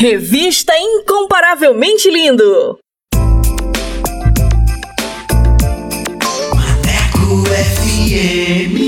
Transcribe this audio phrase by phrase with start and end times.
[0.00, 2.78] Revista Incomparavelmente Lindo.
[6.54, 8.87] Maneco FM.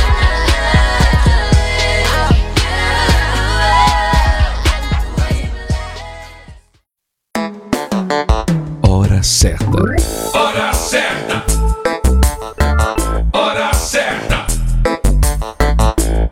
[8.83, 9.77] Hora certa.
[10.33, 11.43] Hora certa.
[13.33, 14.45] Hora certa.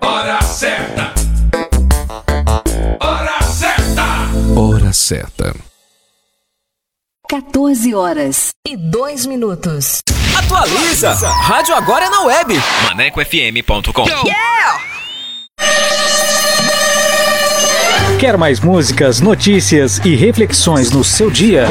[0.01, 1.13] Hora certa.
[2.99, 4.05] Hora certa.
[4.55, 5.55] Hora certa.
[7.29, 8.49] 14 horas.
[8.67, 10.01] E dois minutos.
[10.50, 11.14] Atualiza!
[11.14, 12.59] Rádio agora é na web.
[12.86, 14.05] ManecoFM.com
[18.17, 21.67] Quer mais músicas, notícias e reflexões no seu dia?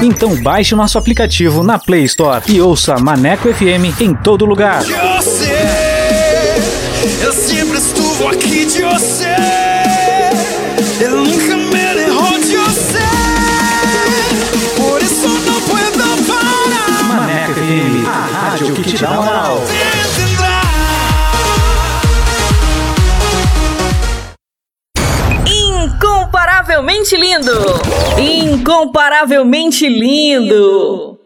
[0.00, 4.84] Então baixe o nosso aplicativo na Play Store e ouça Maneco FM em todo lugar.
[4.84, 5.56] Você,
[7.20, 9.34] eu sempre estuvo aqui de você.
[11.00, 11.55] Eu nunca
[18.56, 19.60] rádio que te dá moral.
[25.46, 27.52] Incomparavelmente lindo!
[28.18, 31.25] Incomparavelmente lindo!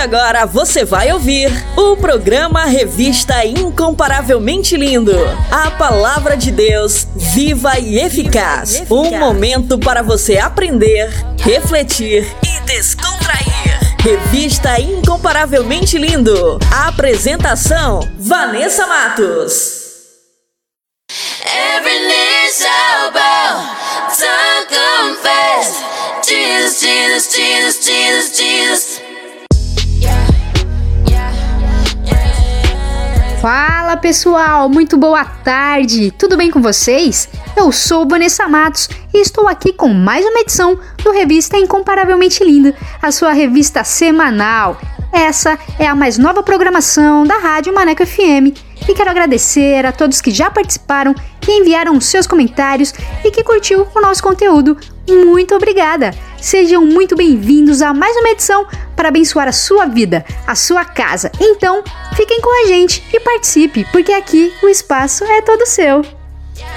[0.00, 5.12] Agora você vai ouvir o programa Revista Incomparavelmente Lindo.
[5.50, 8.82] A palavra de Deus viva e eficaz.
[8.90, 13.78] Um momento para você aprender, refletir e descontrair.
[14.02, 16.58] Revista Incomparavelmente Lindo.
[16.86, 19.80] Apresentação: Vanessa Matos.
[21.44, 23.76] Every knee shall bow,
[24.16, 25.90] tongue confess.
[26.26, 29.09] Jesus, Jesus, Jesus, Jesus, Jesus.
[33.40, 37.26] Fala pessoal, muito boa tarde, tudo bem com vocês?
[37.56, 42.74] Eu sou Vanessa Matos e estou aqui com mais uma edição do Revista Incomparavelmente Lindo,
[43.00, 44.78] a sua revista semanal.
[45.10, 48.52] Essa é a mais nova programação da Rádio Maneco FM
[48.86, 52.92] e quero agradecer a todos que já participaram, que enviaram seus comentários
[53.24, 54.76] e que curtiu o nosso conteúdo.
[55.08, 56.10] Muito obrigada!
[56.40, 58.66] Sejam muito bem-vindos a mais uma edição
[58.96, 61.30] para abençoar a sua vida, a sua casa.
[61.38, 61.84] Então,
[62.16, 66.02] fiquem com a gente e participe, porque aqui o espaço é todo seu.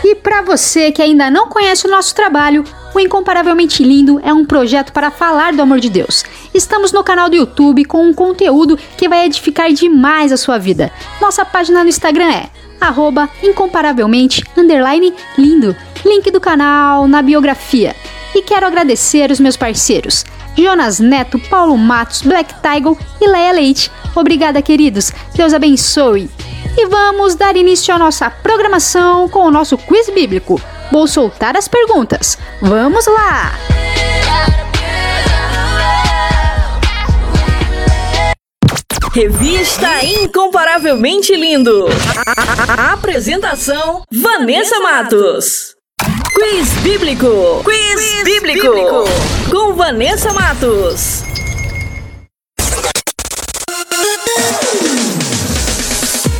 [0.03, 4.45] E para você que ainda não conhece o nosso trabalho, o Incomparavelmente Lindo é um
[4.45, 6.25] projeto para falar do amor de Deus.
[6.53, 10.91] Estamos no canal do YouTube com um conteúdo que vai edificar demais a sua vida.
[11.21, 12.49] Nossa página no Instagram é
[13.41, 14.43] incomparavelmente
[15.37, 15.73] lindo.
[16.05, 17.95] Link do canal na biografia.
[18.35, 20.25] E quero agradecer os meus parceiros,
[20.57, 23.91] Jonas Neto, Paulo Matos, Black Tiger e Leia Leite.
[24.15, 25.11] Obrigada, queridos.
[25.35, 26.29] Deus abençoe.
[26.75, 30.59] E vamos dar início à nossa programação com o nosso quiz bíblico.
[30.91, 32.37] Vou soltar as perguntas.
[32.61, 33.53] Vamos lá!
[39.13, 41.85] Revista Incomparavelmente Lindo.
[42.67, 45.75] A apresentação: Vanessa Matos.
[46.33, 47.63] Quiz Bíblico.
[47.63, 48.61] Quiz, bíblico.
[48.61, 49.05] bíblico.
[49.51, 51.23] Com Vanessa Matos.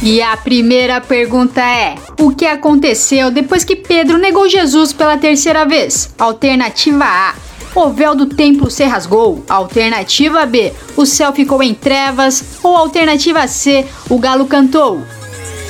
[0.01, 5.65] E a primeira pergunta é: O que aconteceu depois que Pedro negou Jesus pela terceira
[5.65, 6.13] vez?
[6.17, 7.35] Alternativa A:
[7.75, 9.43] o véu do templo se rasgou.
[9.49, 12.43] Alternativa B, o céu ficou em trevas.
[12.61, 15.01] Ou alternativa C, o galo cantou.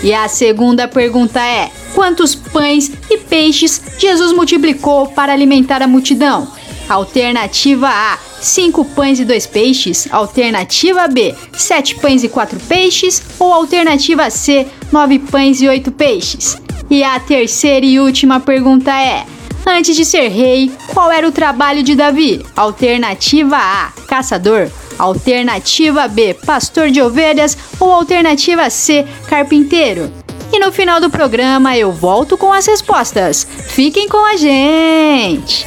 [0.03, 6.47] E a segunda pergunta é: quantos pães e peixes Jesus multiplicou para alimentar a multidão?
[6.89, 10.07] Alternativa A: 5 pães e 2 peixes.
[10.11, 13.23] Alternativa B: 7 pães e 4 peixes.
[13.39, 16.57] Ou alternativa C: 9 pães e 8 peixes.
[16.89, 19.25] E a terceira e última pergunta é:
[19.65, 22.45] Antes de ser rei, qual era o trabalho de Davi?
[22.57, 24.69] Alternativa A: caçador.
[24.98, 27.57] Alternativa B: pastor de ovelhas.
[27.80, 30.12] Ou alternativa C: carpinteiro.
[30.51, 33.48] E no final do programa eu volto com as respostas.
[33.69, 35.66] Fiquem com a gente!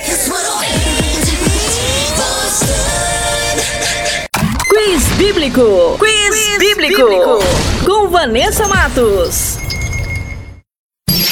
[4.68, 5.96] Quiz Bíblico!
[5.98, 7.02] Quiz, Quiz bíblico.
[7.02, 7.38] bíblico!
[7.84, 9.58] Com Vanessa Matos.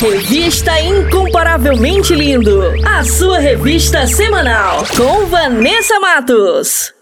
[0.00, 6.93] Revista Incomparavelmente Lindo, a sua revista semanal com Vanessa Matos.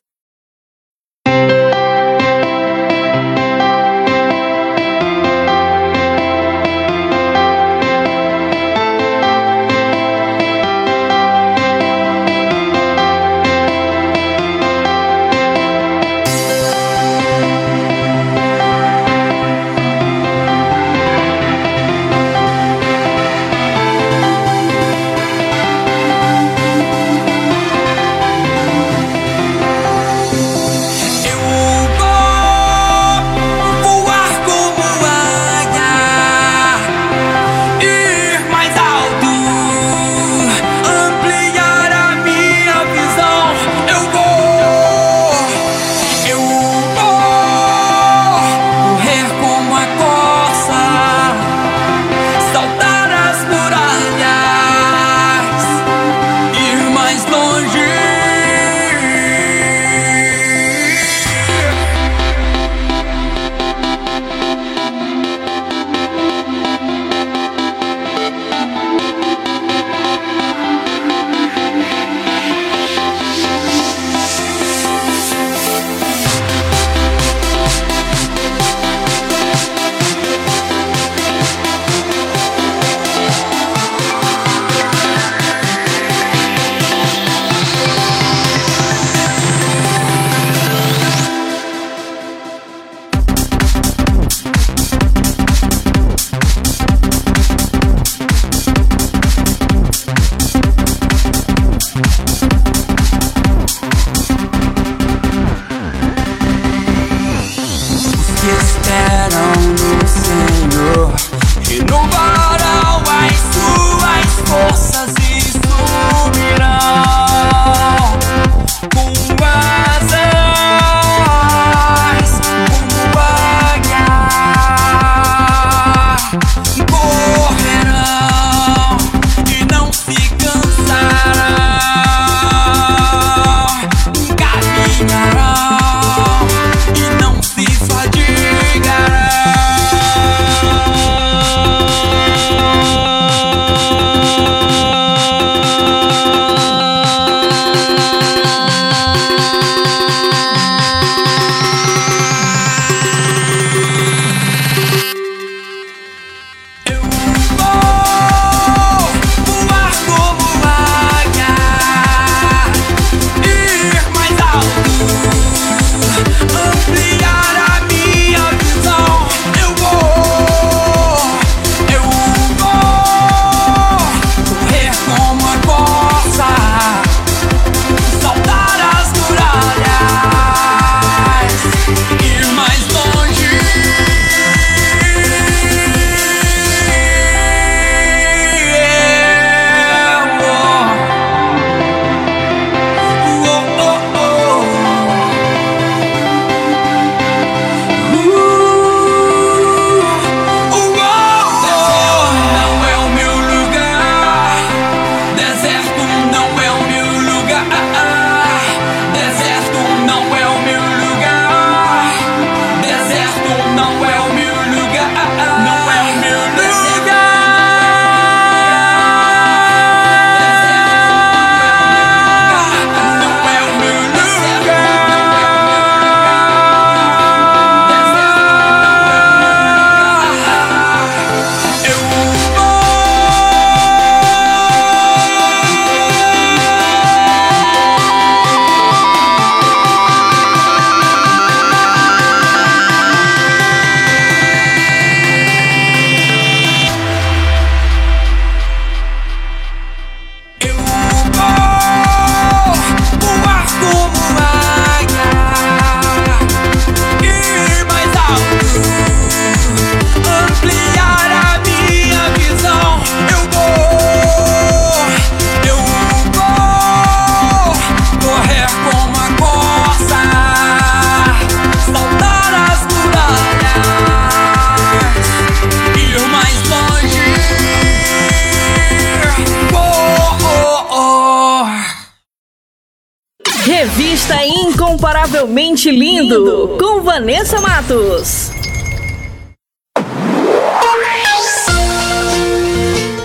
[285.23, 288.50] Incomparavelmente Lindo, com Vanessa Matos.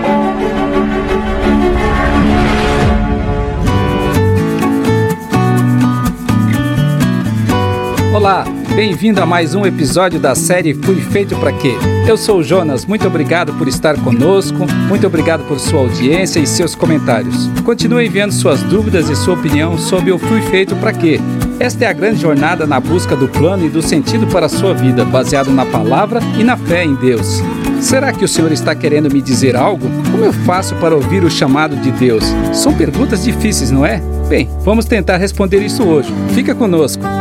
[8.20, 8.44] Olá,
[8.76, 11.76] bem-vindo a mais um episódio da série Fui Feito para Quê?
[12.06, 16.46] Eu sou o Jonas, muito obrigado por estar conosco, muito obrigado por sua audiência e
[16.46, 17.48] seus comentários.
[17.64, 21.18] Continue enviando suas dúvidas e sua opinião sobre o Fui Feito para Quê?
[21.62, 24.74] Esta é a grande jornada na busca do plano e do sentido para a sua
[24.74, 27.42] vida, baseado na palavra e na fé em Deus.
[27.80, 29.88] Será que o Senhor está querendo me dizer algo?
[30.12, 32.26] Como eu faço para ouvir o chamado de Deus?
[32.52, 34.02] São perguntas difíceis, não é?
[34.28, 36.14] Bem, vamos tentar responder isso hoje.
[36.36, 37.19] Fica conosco.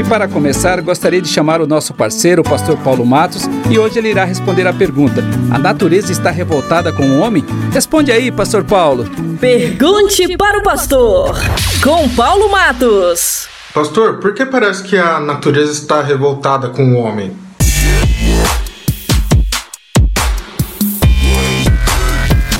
[0.00, 3.98] E para começar, gostaria de chamar o nosso parceiro, o pastor Paulo Matos, e hoje
[3.98, 7.44] ele irá responder a pergunta: A natureza está revoltada com o homem?
[7.70, 9.04] Responde aí, pastor Paulo.
[9.38, 11.36] Pergunte para o pastor,
[11.84, 13.46] com Paulo Matos.
[13.74, 17.36] Pastor, por que parece que a natureza está revoltada com o homem?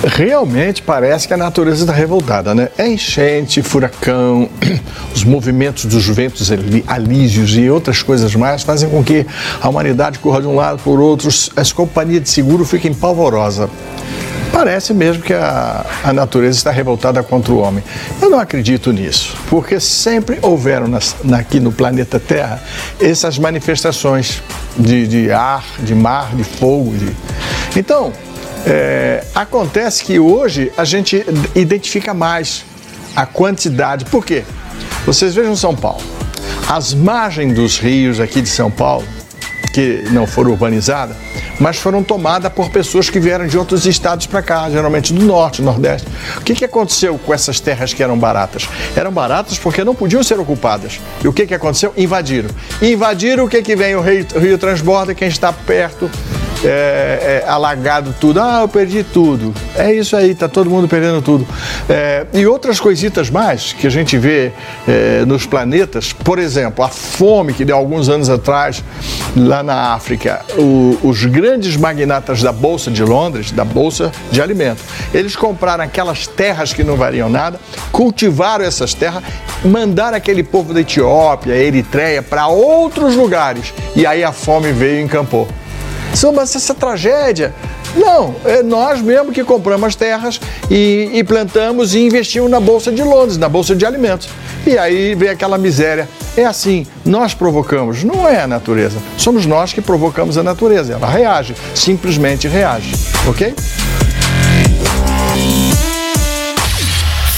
[0.03, 2.71] Realmente parece que a natureza está revoltada, né?
[2.79, 4.49] É enchente, furacão,
[5.15, 6.51] os movimentos dos ventos
[6.87, 9.27] alísios e outras coisas mais fazem com que
[9.61, 13.69] a humanidade corra de um lado por outro, as companhias de seguro fiquem pavorosa.
[14.51, 17.85] Parece mesmo que a, a natureza está revoltada contra o homem.
[18.21, 22.61] Eu não acredito nisso, porque sempre houveram nas, aqui no planeta Terra
[22.99, 24.43] essas manifestações
[24.77, 26.93] de, de ar, de mar, de fogo.
[26.97, 27.15] De...
[27.79, 28.13] Então,
[28.67, 31.25] é, acontece que hoje a gente
[31.55, 32.65] identifica mais
[33.15, 34.05] a quantidade.
[34.05, 34.45] Por quê?
[35.07, 36.03] Vocês vejam São Paulo.
[36.69, 39.07] As margens dos rios aqui de São Paulo,
[39.73, 41.17] que não foram urbanizadas,
[41.59, 45.63] mas foram tomadas por pessoas que vieram de outros estados para cá, geralmente do norte,
[45.63, 46.07] nordeste.
[46.39, 48.69] O que, que aconteceu com essas terras que eram baratas?
[48.97, 51.01] Eram baratas porque não podiam ser ocupadas.
[51.23, 51.93] E o que, que aconteceu?
[51.97, 52.51] Invadiram.
[52.81, 53.95] Invadiram, o que, que vem?
[53.95, 56.11] O rio, o rio transborda, quem está perto
[56.65, 58.41] é, é, alagado tudo.
[58.41, 59.55] Ah, eu perdi tudo.
[59.75, 61.47] É isso aí, tá todo mundo perdendo tudo.
[61.89, 64.53] É, e outras coisitas mais que a gente vê
[64.87, 68.83] é, nos planetas, por exemplo, a fome que deu alguns anos atrás
[69.37, 74.85] lá na África, o, os grandes magnatas da Bolsa de Londres, da Bolsa de Alimentos,
[75.15, 77.59] eles compraram aquelas terras que não variam nada,
[77.93, 79.23] cultivaram essas terras,
[79.65, 83.73] mandaram aquele povo da Etiópia, Eritreia, para outros lugares.
[83.95, 85.49] E aí a fome veio e encampou.
[86.15, 87.55] São, mas essa tragédia.
[87.97, 90.41] Não, é nós mesmo que compramos as terras
[90.71, 94.29] e, e, plantamos e investimos na Bolsa de Londres, na Bolsa de Alimentos.
[94.67, 96.09] E aí vem aquela miséria.
[96.37, 98.99] É assim, nós provocamos, não é a natureza.
[99.17, 100.93] Somos nós que provocamos a natureza.
[100.93, 102.93] Ela reage, simplesmente reage.
[103.29, 103.55] Ok?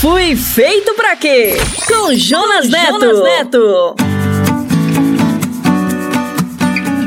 [0.01, 1.57] Fui feito para quê?
[1.87, 3.01] Com Jonas Neto.
[3.01, 4.12] Jonas Neto.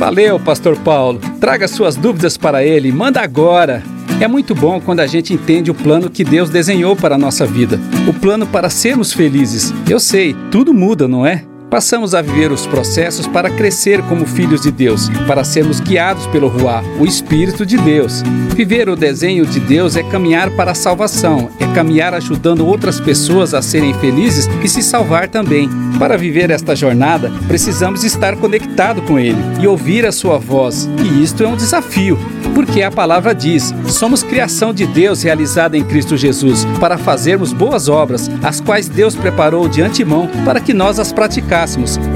[0.05, 1.19] Valeu, Pastor Paulo.
[1.39, 3.81] Traga suas dúvidas para ele, manda agora.
[4.21, 7.43] É muito bom quando a gente entende o plano que Deus desenhou para a nossa
[7.43, 9.73] vida, o plano para sermos felizes.
[9.89, 11.43] Eu sei, tudo muda, não é?
[11.75, 16.47] Passamos a viver os processos para crescer como filhos de Deus, para sermos guiados pelo
[16.47, 18.23] Ruá, o Espírito de Deus.
[18.55, 23.53] Viver o desenho de Deus é caminhar para a salvação, é caminhar ajudando outras pessoas
[23.53, 25.69] a serem felizes e se salvar também.
[25.99, 31.23] Para viver esta jornada, precisamos estar conectado com Ele e ouvir a Sua voz, e
[31.23, 32.17] isto é um desafio,
[32.53, 37.89] porque a palavra diz: somos criação de Deus realizada em Cristo Jesus, para fazermos boas
[37.89, 41.64] obras, as quais Deus preparou de antemão para que nós as praticássemos.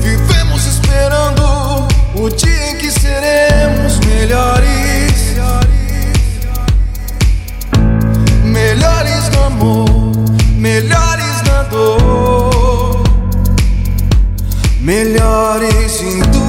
[0.00, 1.42] Vivemos esperando
[2.16, 4.71] o dia em que seremos melhores.
[8.74, 9.86] Melhores no amor,
[10.56, 13.02] melhores na dor,
[14.80, 16.41] melhores em tudo.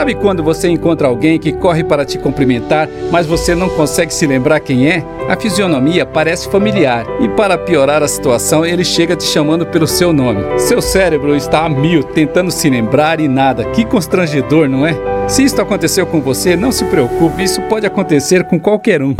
[0.00, 4.26] Sabe quando você encontra alguém que corre para te cumprimentar, mas você não consegue se
[4.26, 5.04] lembrar quem é?
[5.28, 10.10] A fisionomia parece familiar e, para piorar a situação, ele chega te chamando pelo seu
[10.10, 10.58] nome.
[10.58, 13.66] Seu cérebro está a mil tentando se lembrar e nada.
[13.72, 14.96] Que constrangedor, não é?
[15.28, 19.14] Se isto aconteceu com você, não se preocupe, isso pode acontecer com qualquer um.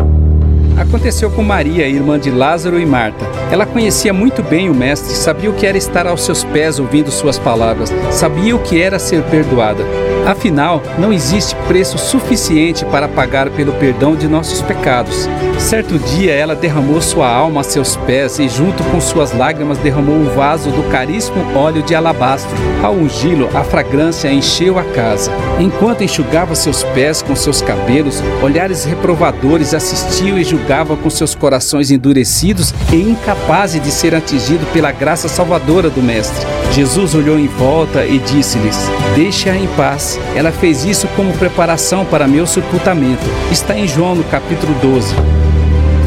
[0.80, 3.26] Aconteceu com Maria, irmã de Lázaro e Marta.
[3.52, 7.10] Ela conhecia muito bem o Mestre, sabia o que era estar aos seus pés ouvindo
[7.10, 9.84] suas palavras, sabia o que era ser perdoada.
[10.26, 15.28] Afinal, não existe preço suficiente para pagar pelo perdão de nossos pecados.
[15.58, 20.16] Certo dia ela derramou sua alma a seus pés e, junto com suas lágrimas, derramou
[20.16, 22.54] o vaso do caríssimo óleo de alabastro.
[22.82, 25.30] Ao ungí-lo, a fragrância encheu a casa.
[25.58, 31.90] Enquanto enxugava seus pés com seus cabelos, olhares reprovadores assistiam e julgavam com seus corações
[31.90, 36.46] endurecidos e incapazes de ser atingido pela graça salvadora do Mestre.
[36.72, 38.78] Jesus olhou em volta e disse-lhes:
[39.16, 40.18] Deixe-a em paz.
[40.36, 43.24] Ela fez isso como preparação para meu sepultamento.
[43.50, 45.39] Está em João no capítulo 12.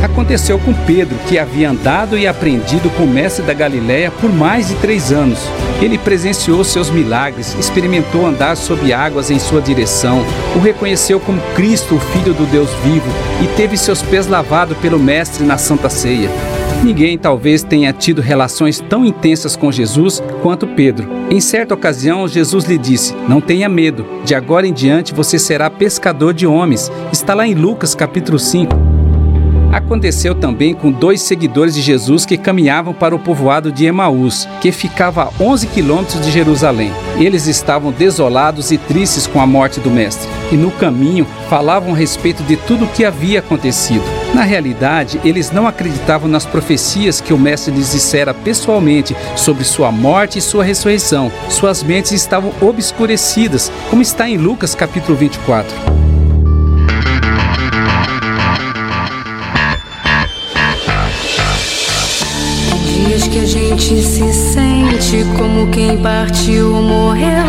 [0.03, 4.67] Aconteceu com Pedro, que havia andado e aprendido com o mestre da Galiléia por mais
[4.67, 5.39] de três anos.
[5.81, 10.25] Ele presenciou seus milagres, experimentou andar sob águas em sua direção,
[10.57, 13.09] o reconheceu como Cristo, o Filho do Deus vivo,
[13.41, 16.29] e teve seus pés lavados pelo Mestre na Santa Ceia.
[16.83, 21.07] Ninguém talvez tenha tido relações tão intensas com Jesus quanto Pedro.
[21.31, 25.69] Em certa ocasião, Jesus lhe disse: Não tenha medo, de agora em diante você será
[25.69, 26.91] pescador de homens.
[27.09, 28.92] Está lá em Lucas capítulo 5.
[29.73, 34.71] Aconteceu também com dois seguidores de Jesus que caminhavam para o povoado de Emaús, que
[34.71, 36.91] ficava a 11 quilômetros de Jerusalém.
[37.17, 41.97] Eles estavam desolados e tristes com a morte do Mestre, e no caminho falavam a
[41.97, 44.03] respeito de tudo o que havia acontecido.
[44.31, 49.91] Na realidade, eles não acreditavam nas profecias que o Mestre lhes dissera pessoalmente sobre sua
[49.91, 51.31] morte e sua ressurreição.
[51.49, 56.02] Suas mentes estavam obscurecidas, como está em Lucas capítulo 24.
[63.75, 67.45] Gente se sente como quem partiu ou morreu.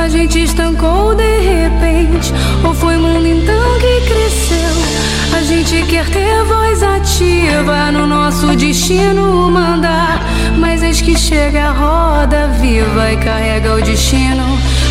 [0.00, 2.32] A gente estancou de repente,
[2.64, 5.36] ou foi o mundo então que cresceu?
[5.36, 10.24] A gente quer ter voz ativa no nosso destino mandar,
[10.56, 14.44] mas eis que chega a roda viva e carrega o destino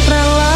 [0.06, 0.56] pra lá.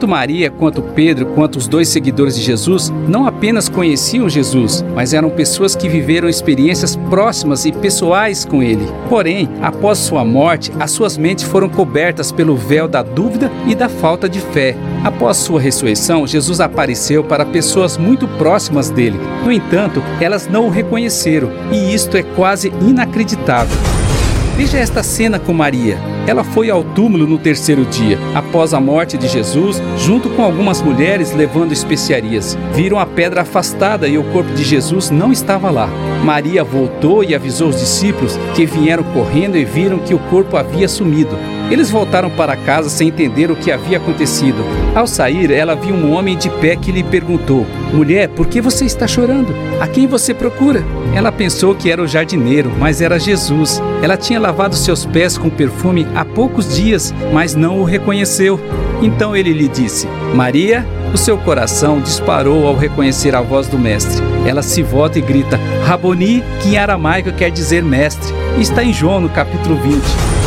[0.00, 5.12] Tanto Maria quanto Pedro, quanto os dois seguidores de Jesus, não apenas conheciam Jesus, mas
[5.12, 8.88] eram pessoas que viveram experiências próximas e pessoais com ele.
[9.10, 13.90] Porém, após sua morte, as suas mentes foram cobertas pelo véu da dúvida e da
[13.90, 14.74] falta de fé.
[15.04, 19.20] Após sua ressurreição, Jesus apareceu para pessoas muito próximas dele.
[19.44, 23.76] No entanto, elas não o reconheceram, e isto é quase inacreditável.
[24.56, 25.98] Veja esta cena com Maria.
[26.30, 30.80] Ela foi ao túmulo no terceiro dia, após a morte de Jesus, junto com algumas
[30.80, 32.56] mulheres levando especiarias.
[32.72, 35.88] Viram a pedra afastada e o corpo de Jesus não estava lá.
[36.22, 40.86] Maria voltou e avisou os discípulos que vieram correndo e viram que o corpo havia
[40.86, 41.36] sumido.
[41.70, 44.58] Eles voltaram para casa sem entender o que havia acontecido.
[44.94, 48.84] Ao sair, ela viu um homem de pé que lhe perguntou: Mulher, por que você
[48.84, 49.54] está chorando?
[49.80, 50.84] A quem você procura?
[51.14, 53.80] Ela pensou que era o jardineiro, mas era Jesus.
[54.02, 58.58] Ela tinha lavado seus pés com perfume há poucos dias, mas não o reconheceu.
[59.00, 64.22] Então ele lhe disse: Maria, o seu coração disparou ao reconhecer a voz do Mestre.
[64.44, 68.34] Ela se volta e grita: Raboni, que em aramaico quer dizer mestre.
[68.58, 70.39] Está em João, no capítulo 20.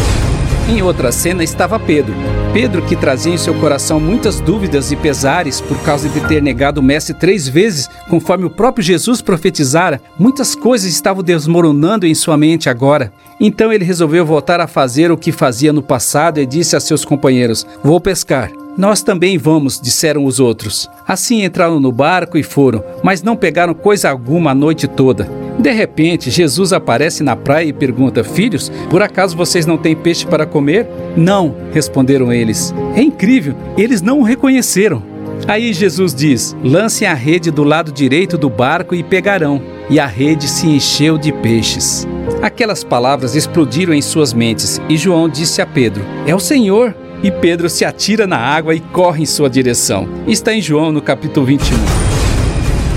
[0.67, 2.13] Em outra cena estava Pedro.
[2.53, 6.79] Pedro, que trazia em seu coração muitas dúvidas e pesares por causa de ter negado
[6.79, 12.37] o Mestre três vezes, conforme o próprio Jesus profetizara, muitas coisas estavam desmoronando em sua
[12.37, 13.11] mente agora.
[13.39, 17.03] Então ele resolveu voltar a fazer o que fazia no passado e disse a seus
[17.03, 18.49] companheiros: Vou pescar.
[18.77, 20.89] Nós também vamos, disseram os outros.
[21.07, 25.42] Assim entraram no barco e foram, mas não pegaram coisa alguma a noite toda.
[25.59, 30.25] De repente, Jesus aparece na praia e pergunta: Filhos, por acaso vocês não têm peixe
[30.25, 30.87] para comer?
[31.15, 32.73] Não, responderam eles.
[32.95, 35.03] É incrível, eles não o reconheceram.
[35.47, 39.61] Aí Jesus diz: Lancem a rede do lado direito do barco e pegarão.
[39.89, 42.07] E a rede se encheu de peixes.
[42.41, 46.95] Aquelas palavras explodiram em suas mentes e João disse a Pedro: É o Senhor.
[47.21, 50.09] E Pedro se atira na água e corre em sua direção.
[50.27, 51.92] Está em João no capítulo 21.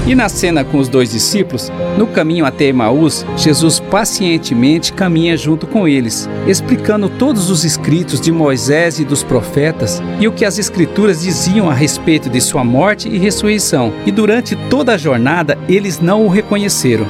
[0.06, 5.66] E na cena com os dois discípulos, no caminho até Emaús, Jesus pacientemente caminha junto
[5.66, 10.58] com eles, explicando todos os escritos de Moisés e dos profetas e o que as
[10.58, 13.92] escrituras diziam a respeito de sua morte e ressurreição.
[14.06, 17.06] E durante toda a jornada, eles não o reconheceram.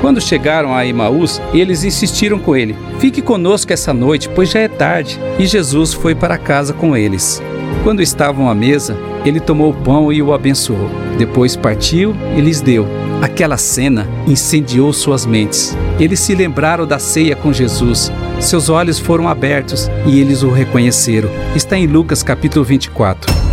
[0.00, 4.66] Quando chegaram a Emaús, eles insistiram com ele: Fique conosco essa noite, pois já é
[4.66, 5.20] tarde.
[5.38, 7.40] E Jesus foi para casa com eles.
[7.84, 10.90] Quando estavam à mesa, ele tomou o pão e o abençoou.
[11.18, 12.86] Depois partiu e lhes deu.
[13.22, 15.76] Aquela cena incendiou suas mentes.
[15.98, 18.10] Eles se lembraram da ceia com Jesus.
[18.40, 21.28] Seus olhos foram abertos e eles o reconheceram.
[21.54, 23.50] Está em Lucas capítulo 24.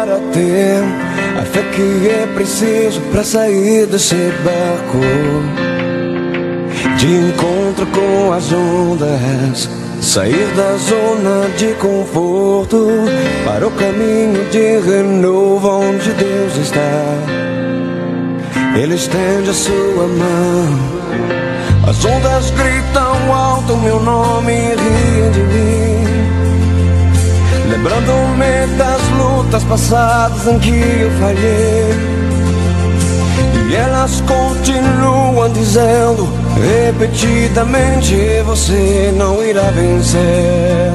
[0.00, 0.79] ter a fé
[1.74, 4.98] que é preciso para sair desse barco
[6.96, 9.68] de encontro com as ondas.
[10.00, 12.88] Sair da zona de conforto
[13.44, 17.50] para o caminho de renovo onde Deus está.
[18.74, 21.00] Ele estende a sua mão.
[21.86, 26.09] As ondas gritam alto meu nome e riem de mim.
[27.82, 31.94] Lembrando-me das lutas passadas em que eu falhei
[33.70, 36.28] E elas continuam dizendo
[36.60, 38.14] repetidamente
[38.44, 40.92] Você não irá vencer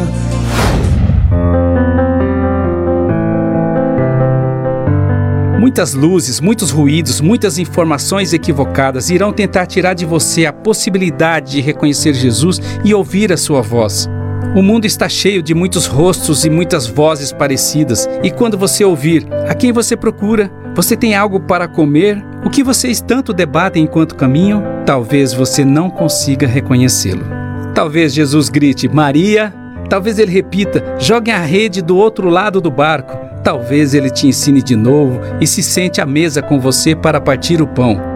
[5.60, 11.62] Muitas luzes, muitos ruídos, muitas informações equivocadas irão tentar tirar de você a possibilidade de
[11.62, 14.08] reconhecer Jesus e ouvir a sua voz.
[14.56, 19.28] O mundo está cheio de muitos rostos e muitas vozes parecidas, e quando você ouvir
[19.50, 24.16] a quem você procura, você tem algo para comer, o que vocês tanto debatem enquanto
[24.16, 27.26] caminham, talvez você não consiga reconhecê-lo.
[27.74, 29.54] Talvez Jesus grite Maria,
[29.90, 34.62] talvez ele repita jogue a rede do outro lado do barco, talvez ele te ensine
[34.62, 38.15] de novo e se sente à mesa com você para partir o pão.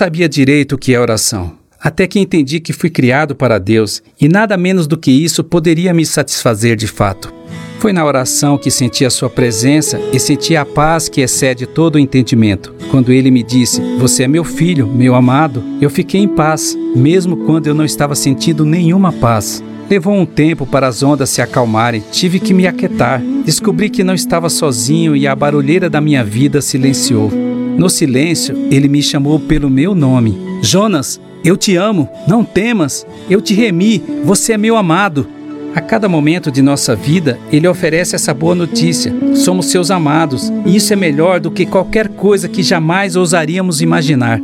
[0.00, 4.30] Sabia direito o que é oração, até que entendi que fui criado para Deus e
[4.30, 7.30] nada menos do que isso poderia me satisfazer de fato.
[7.78, 11.96] Foi na oração que senti a Sua presença e senti a paz que excede todo
[11.96, 12.74] o entendimento.
[12.90, 17.36] Quando Ele me disse: Você é meu filho, meu amado, eu fiquei em paz, mesmo
[17.44, 19.62] quando eu não estava sentindo nenhuma paz.
[19.90, 23.20] Levou um tempo para as ondas se acalmarem, tive que me aquietar.
[23.44, 27.49] Descobri que não estava sozinho e a barulheira da minha vida silenciou.
[27.76, 30.38] No silêncio, ele me chamou pelo meu nome.
[30.62, 35.26] Jonas, eu te amo, não temas, eu te remi, você é meu amado.
[35.74, 39.14] A cada momento de nossa vida, ele oferece essa boa notícia.
[39.34, 44.40] Somos seus amados, e isso é melhor do que qualquer coisa que jamais ousaríamos imaginar.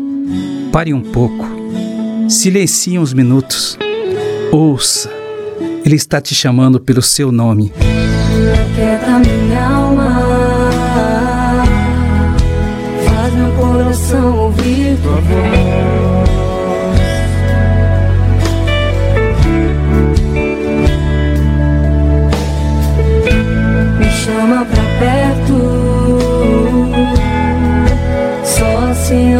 [0.70, 1.46] Pare um pouco.
[2.28, 3.76] Silencie uns minutos.
[4.52, 5.10] Ouça.
[5.84, 7.72] Ele está te chamando pelo seu nome.
[9.22, 9.75] Minha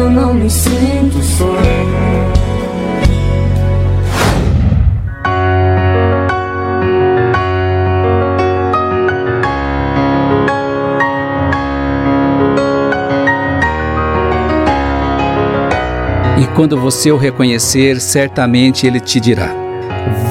[0.07, 1.57] eu não me sinto só.
[16.55, 19.53] quando você o reconhecer, certamente ele te dirá: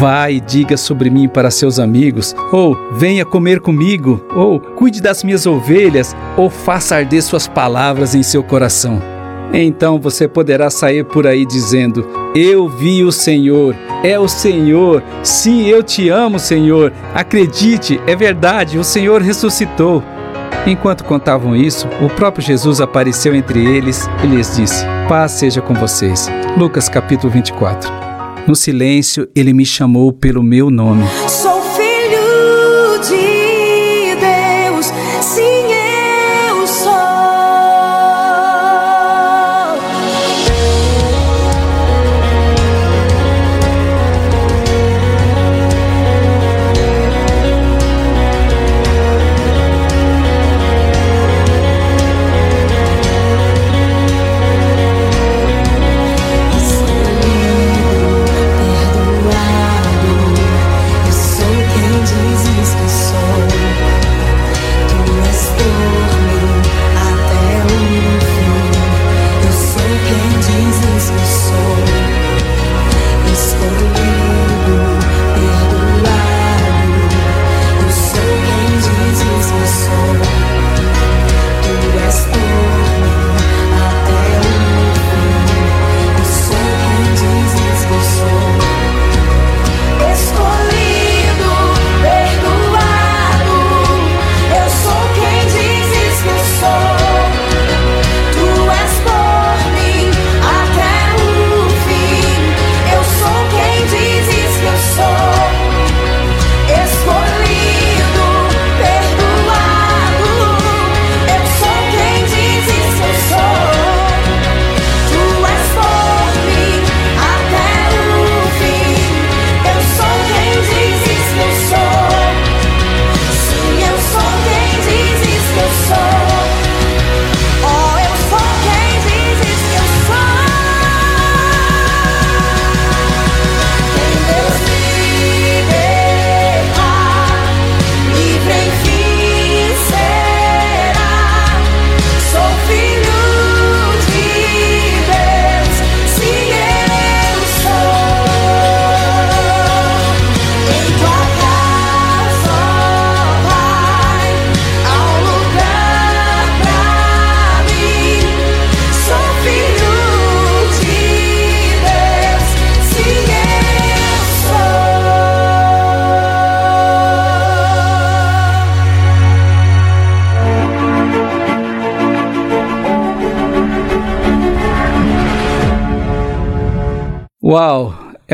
[0.00, 5.22] Vá e diga sobre mim para seus amigos, ou venha comer comigo, ou cuide das
[5.22, 9.15] minhas ovelhas, ou faça arder suas palavras em seu coração.
[9.52, 15.66] Então você poderá sair por aí dizendo: Eu vi o Senhor, é o Senhor, sim,
[15.66, 16.92] eu te amo, Senhor.
[17.14, 20.02] Acredite, é verdade, o Senhor ressuscitou.
[20.66, 25.74] Enquanto contavam isso, o próprio Jesus apareceu entre eles e lhes disse: Paz seja com
[25.74, 26.28] vocês.
[26.58, 27.88] Lucas capítulo 24.
[28.46, 31.04] No silêncio, ele me chamou pelo meu nome.
[31.28, 31.55] Sou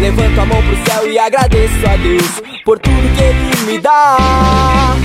[0.00, 4.96] Levanto a mão pro céu e agradeço a Deus por tudo que Ele me dá.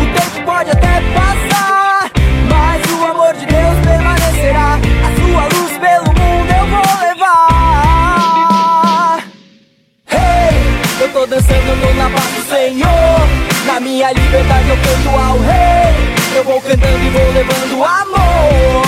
[0.00, 2.12] O tempo pode até passar,
[2.48, 4.78] mas o amor de Deus permanecerá.
[5.02, 7.98] A sua luz pelo mundo eu vou levar.
[10.12, 10.54] Hey,
[11.00, 13.28] eu tô dançando no na paz do Senhor.
[13.66, 16.13] Na minha liberdade eu canto ao Rei.
[16.34, 18.84] Eu vou cantando e vou levando amor.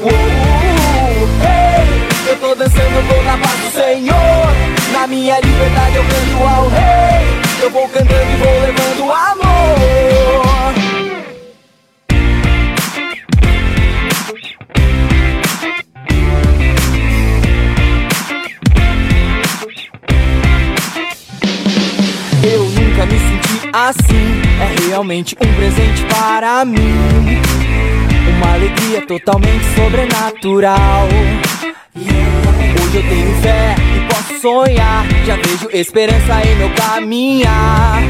[0.00, 2.30] Uh, uh, hey.
[2.30, 4.46] Eu tô dançando, tô na paz do Senhor.
[4.92, 7.62] Na minha liberdade eu canto ao Rei.
[7.62, 10.43] Eu vou cantando e vou levando amor.
[23.74, 24.42] Assim.
[24.60, 26.94] É realmente um presente para mim.
[28.36, 31.08] Uma alegria totalmente sobrenatural.
[31.96, 35.04] Hoje eu tenho fé e posso sonhar.
[35.26, 38.00] Já vejo esperança em meu caminhar.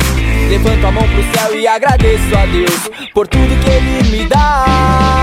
[0.51, 5.14] Levanto a mão pro céu e agradeço a Deus por tudo que Ele me dá.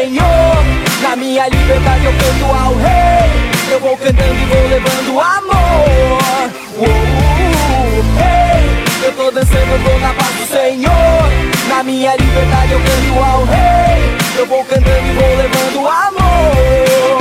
[0.00, 0.56] Senhor.
[1.02, 3.50] Na minha liberdade eu canto ao Rei.
[3.70, 6.50] Eu vou cantando e vou levando amor.
[6.78, 11.68] Uh, uh, hey, eu tô dançando, eu tô na paz do Senhor.
[11.68, 14.16] Na minha liberdade eu canto ao Rei.
[14.38, 17.19] Eu vou cantando e vou levando amor.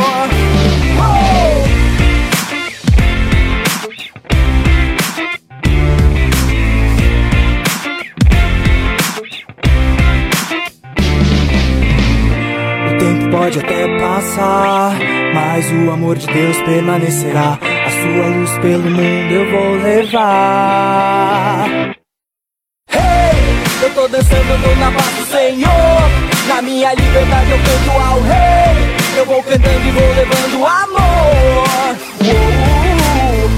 [13.32, 14.98] Pode até passar,
[15.34, 17.60] mas o amor de Deus permanecerá.
[17.62, 21.65] A sua luz pelo mundo eu vou levar.
[22.92, 23.00] Hey,
[23.84, 26.10] eu tô dançando, eu tô na paz do Senhor.
[26.48, 29.00] Na minha liberdade eu canto ao Rei.
[29.18, 31.96] Eu vou cantando e vou levando amor.
[32.22, 32.26] Uh,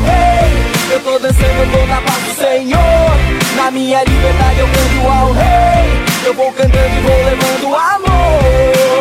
[0.07, 3.11] hey, eu tô dançando, eu tô na paz do Senhor.
[3.55, 6.01] Na minha liberdade eu canto ao Rei.
[6.25, 9.00] Eu vou cantando e vou levando amor.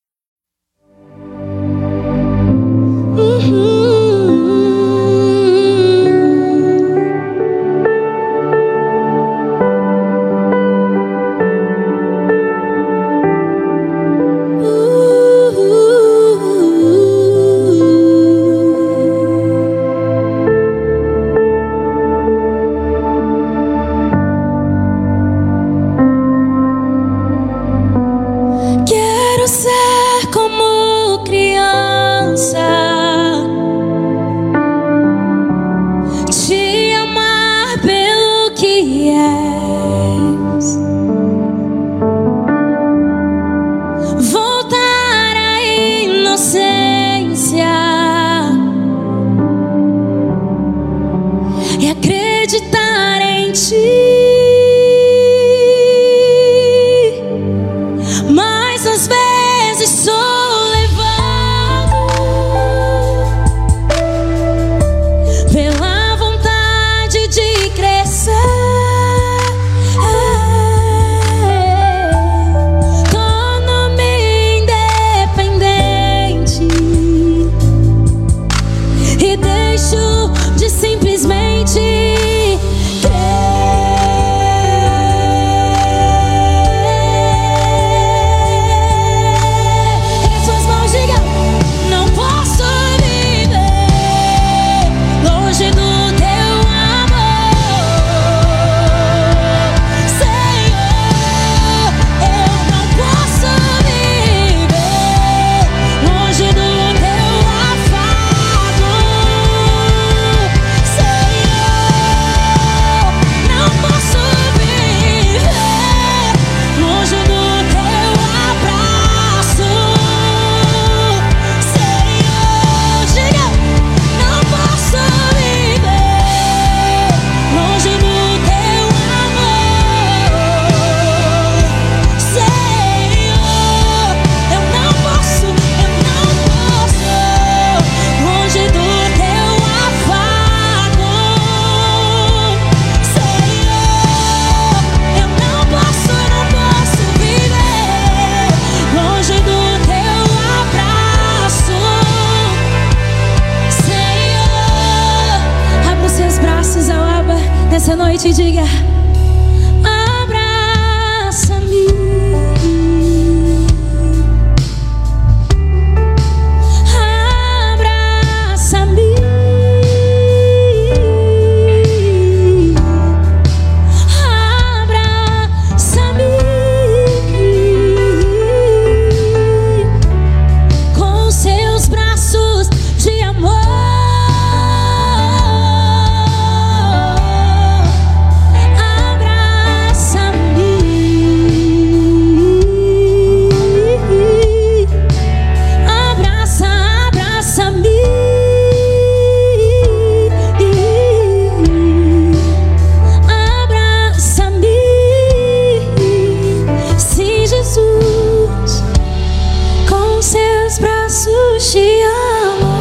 [211.61, 212.71] te amo.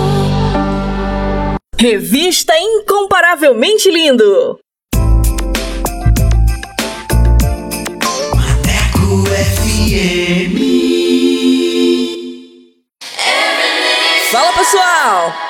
[1.77, 4.59] Revista incomparavelmente lindo.
[8.35, 10.59] Mateco FM.
[14.31, 15.50] Fala pessoal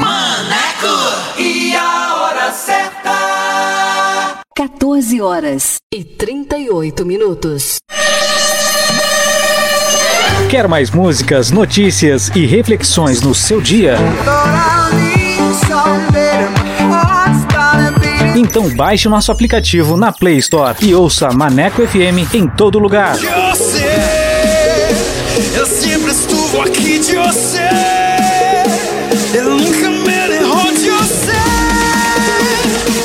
[0.00, 4.40] Maneco e a hora certa.
[4.56, 7.76] 14 horas e 38 minutos.
[10.50, 13.96] Quer mais músicas, notícias e reflexões no seu dia?
[18.36, 23.16] Então baixe o nosso aplicativo na Play Store e ouça Maneco FM em todo lugar.
[23.16, 23.86] Você,
[25.54, 27.68] eu sempre estuvo aqui de você.
[29.34, 31.32] Eu nunca me errou de você.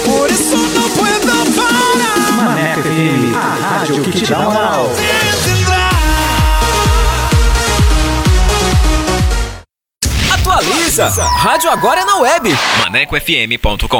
[0.06, 2.32] Por isso não puedo parar.
[2.44, 4.92] Maneco FM, a rádio que te dá moral.
[10.34, 11.08] Atualiza!
[11.10, 12.56] Rádio agora é na web.
[12.84, 14.00] ManecoFM.com.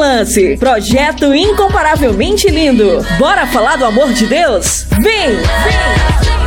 [0.00, 0.56] lance.
[0.56, 3.04] Projeto Incomparavelmente Lindo.
[3.18, 4.86] Bora falar do amor de Deus?
[5.02, 5.36] Vem!
[5.36, 6.39] Maneco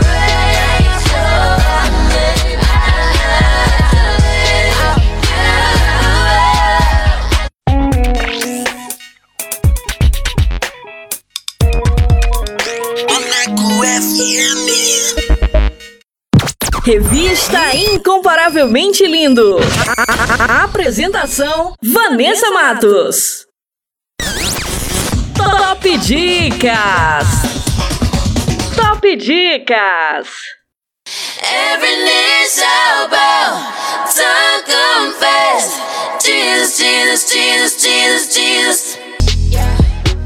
[16.84, 19.58] Revista Incomparavelmente Lindo.
[20.64, 23.46] Apresentação: Vanessa Matos.
[25.34, 27.28] Top Dicas.
[28.76, 30.28] Top Dicas.
[31.42, 33.74] Every knee shall bow,
[34.14, 35.80] tongue confess.
[36.22, 39.03] Jesus, Jesus, Jesus, Jesus, Jesus.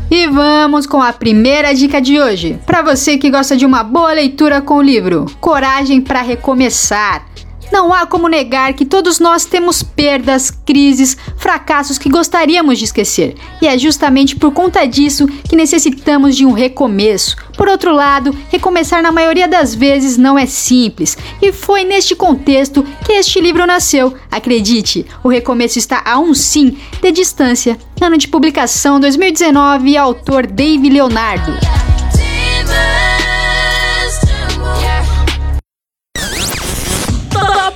[0.10, 2.58] E vamos com a primeira dica de hoje.
[2.66, 7.26] Para você que gosta de uma boa leitura com o livro Coragem para Recomeçar.
[7.72, 13.36] Não há como negar que todos nós temos perdas, crises, fracassos que gostaríamos de esquecer.
[13.62, 17.36] E é justamente por conta disso que necessitamos de um recomeço.
[17.58, 21.18] Por outro lado, recomeçar na maioria das vezes não é simples.
[21.42, 24.14] E foi neste contexto que este livro nasceu.
[24.32, 27.78] Acredite, o recomeço está a um sim de distância.
[28.00, 31.52] Ano de publicação 2019, autor Dave Leonardo.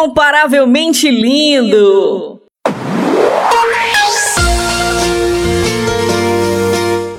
[0.00, 2.40] Incomparavelmente lindo!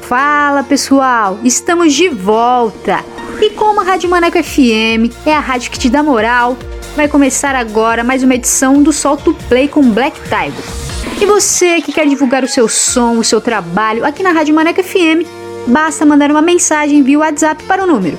[0.02, 3.06] Fala pessoal, estamos de volta!
[3.40, 6.58] E como a Rádio Maneco FM é a rádio que te dá moral,
[6.96, 11.22] vai começar agora mais uma edição do Solto Play com Black Tiger.
[11.22, 14.82] E você que quer divulgar o seu som, o seu trabalho aqui na Rádio Maneco
[14.82, 15.24] FM,
[15.68, 18.18] basta mandar uma mensagem via WhatsApp para o número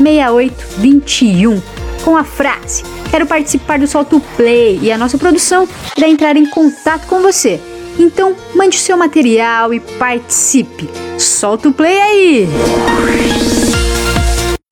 [0.00, 1.62] 8588956821
[2.04, 2.82] com a frase
[3.12, 7.60] Quero participar do Solto Play e a nossa produção irá entrar em contato com você.
[7.98, 10.88] Então, mande o seu material e participe.
[11.18, 12.48] Solta o play aí!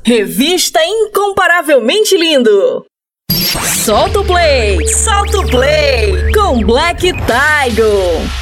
[0.03, 2.87] Revista Incomparavelmente Lindo!
[3.85, 4.89] Solta o play!
[4.89, 6.33] Solta o play!
[6.33, 8.40] Com Black Tiger!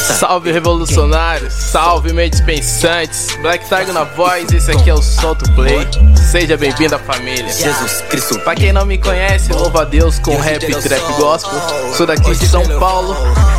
[0.00, 5.86] Salve revolucionários, salve mentes pensantes, Black Tiger na voz, esse aqui é o Solto Play.
[6.30, 7.50] Seja bem-vindo à família.
[7.50, 8.38] Jesus Cristo.
[8.40, 11.60] Pra quem não me conhece, louva a Deus com rap e trap gospel.
[11.94, 13.16] Sou daqui de São Paulo,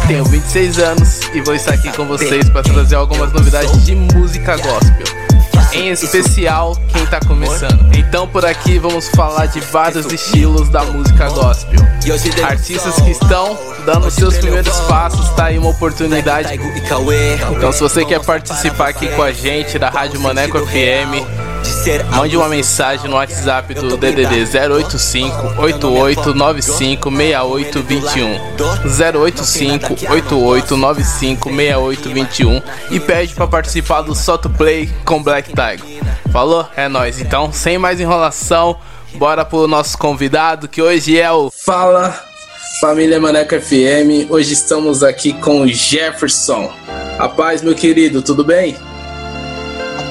[0.07, 4.57] tenho 26 anos e vou estar aqui com vocês para trazer algumas novidades de música
[4.57, 5.26] gospel.
[5.73, 7.95] Em especial quem tá começando.
[7.95, 11.79] Então por aqui vamos falar de vários estilos da música gospel.
[12.43, 16.49] Artistas que estão dando seus primeiros passos, tá aí uma oportunidade.
[17.55, 21.25] Então se você quer participar aqui com a gente da Rádio Maneco FM,
[22.15, 33.33] mande uma mensagem no WhatsApp do DDD 085 8895 6821 085 8895 6821 e pede
[33.33, 36.03] para participar do Soto Play com Black Tiger.
[36.31, 36.67] Falou?
[36.75, 37.19] É nóis.
[37.19, 38.77] Então, sem mais enrolação,
[39.15, 42.19] bora pro nosso convidado que hoje é o Fala
[42.79, 44.29] Família Maneco FM.
[44.29, 46.71] Hoje estamos aqui com o Jefferson.
[47.17, 48.75] Rapaz, meu querido, tudo bem?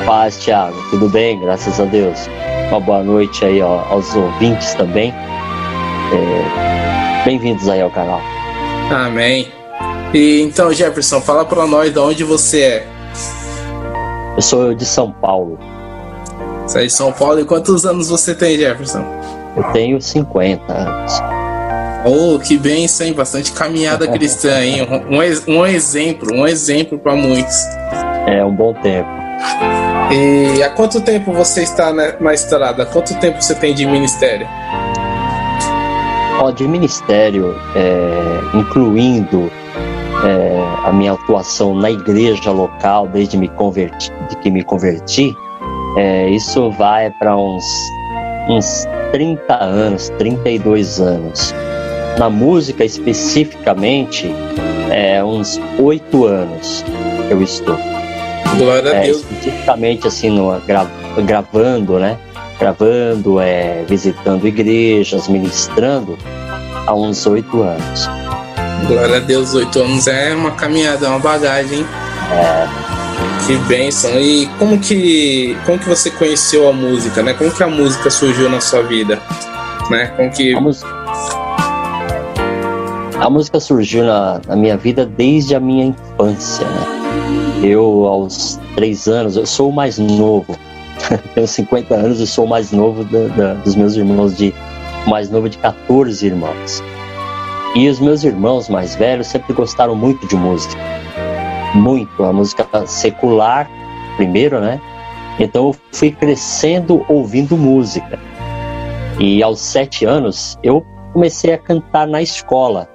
[0.04, 0.76] Paz, Thiago.
[0.90, 1.40] Tudo bem?
[1.40, 2.28] Graças a Deus.
[2.68, 5.12] Uma boa noite aí ó, aos ouvintes também.
[6.12, 6.66] É,
[7.26, 8.20] Bem-vindos aí ao canal.
[8.88, 9.48] Amém.
[10.14, 12.86] E então, Jefferson, fala pra nós de onde você é.
[14.36, 15.58] Eu sou de São Paulo.
[16.64, 19.04] Você é de São Paulo e quantos anos você tem, Jefferson?
[19.56, 21.12] Eu tenho 50 anos.
[22.04, 23.12] Oh, que bênção, hein?
[23.12, 24.86] Bastante caminhada cristã, hein?
[25.10, 27.56] Um, um exemplo, um exemplo para muitos.
[28.28, 29.08] É um bom tempo.
[30.10, 32.84] E há quanto tempo você está na, na estrada?
[32.84, 34.46] Há quanto tempo você tem de ministério?
[36.40, 39.50] Ó, de ministério, é, incluindo
[40.24, 45.34] é, a minha atuação na igreja local desde me converti, de que me converti,
[45.96, 47.64] é, isso vai para uns,
[48.48, 51.54] uns 30 anos, 32 anos.
[52.18, 54.32] Na música especificamente,
[54.90, 56.84] é uns 8 anos
[57.30, 57.95] eu estou.
[58.56, 59.18] Glória é, a Deus.
[59.18, 60.86] Especificamente assim, no, gra,
[61.24, 62.18] gravando, né?
[62.58, 66.16] Gravando, é, visitando igrejas, ministrando
[66.86, 68.08] há uns oito anos.
[68.86, 71.84] Glória a Deus, oito anos é uma caminhada, é uma bagagem.
[72.32, 72.86] É.
[73.46, 74.10] Que bênção.
[74.18, 77.34] E como que, como que você conheceu a música, né?
[77.34, 79.20] Como que a música surgiu na sua vida?
[79.90, 80.06] Né?
[80.16, 80.54] Como que...
[80.54, 80.88] A música,
[83.20, 87.45] a música surgiu na, na minha vida desde a minha infância, né?
[87.62, 90.56] Eu, aos três anos, eu sou o mais novo.
[91.34, 94.54] Tenho 50 anos e sou o mais novo da, da, dos meus irmãos, de
[95.06, 96.82] mais novo de 14 irmãos.
[97.74, 100.76] E os meus irmãos mais velhos sempre gostaram muito de música.
[101.74, 102.24] Muito.
[102.24, 103.68] A música secular,
[104.16, 104.80] primeiro, né?
[105.38, 108.18] Então eu fui crescendo ouvindo música.
[109.18, 112.88] E aos sete anos eu comecei a cantar na escola.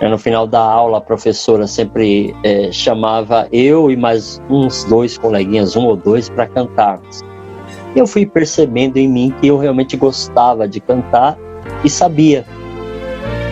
[0.00, 5.76] No final da aula, a professora sempre é, chamava eu e mais uns dois coleguinhas,
[5.76, 7.22] um ou dois, para cantarmos.
[7.94, 11.38] Eu fui percebendo em mim que eu realmente gostava de cantar
[11.84, 12.44] e sabia.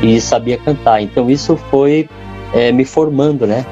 [0.02, 1.00] E sabia cantar.
[1.00, 2.08] Então isso foi
[2.52, 3.64] é, me formando, né?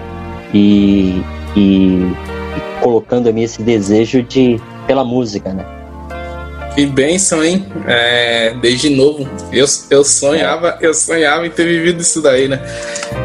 [0.55, 1.23] E,
[1.57, 5.80] e, e colocando em mim esse desejo de pela música, né?
[6.75, 7.67] Que bênção, hein?
[7.87, 9.29] É, desde novo.
[9.53, 12.61] Eu, eu sonhava, eu sonhava em ter vivido isso daí, né?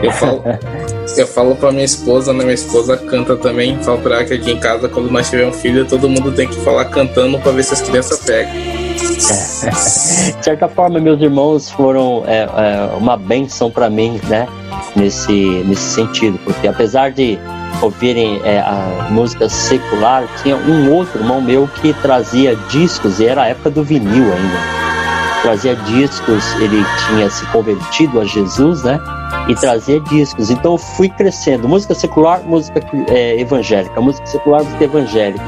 [0.02, 0.44] Eu falo,
[1.16, 2.44] eu falo pra minha esposa, né?
[2.44, 3.82] Minha esposa canta também.
[3.84, 6.48] Falo pra ela que aqui em casa, quando nós tivermos um filho, todo mundo tem
[6.48, 8.52] que falar cantando pra ver se as crianças pegam.
[9.16, 14.48] de certa forma, meus irmãos foram é, é, uma bênção para mim, né?
[14.96, 15.34] Nesse,
[15.66, 17.38] nesse sentido, porque apesar de
[17.82, 23.44] ouvirem é, a música secular, tinha um outro irmão meu que trazia discos, e era
[23.44, 24.86] a época do vinil ainda.
[25.42, 29.00] Trazia discos, ele tinha se convertido a Jesus, né?
[29.48, 30.50] E trazia discos.
[30.50, 31.70] Então eu fui crescendo.
[31.70, 34.02] Música secular, música é, evangélica.
[34.02, 35.44] Música secular, música evangélica.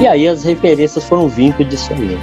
[0.00, 2.18] E aí as referências foram vindo disso aí.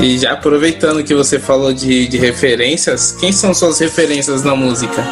[0.00, 5.02] E já aproveitando que você falou de, de referências, quem são suas referências na música?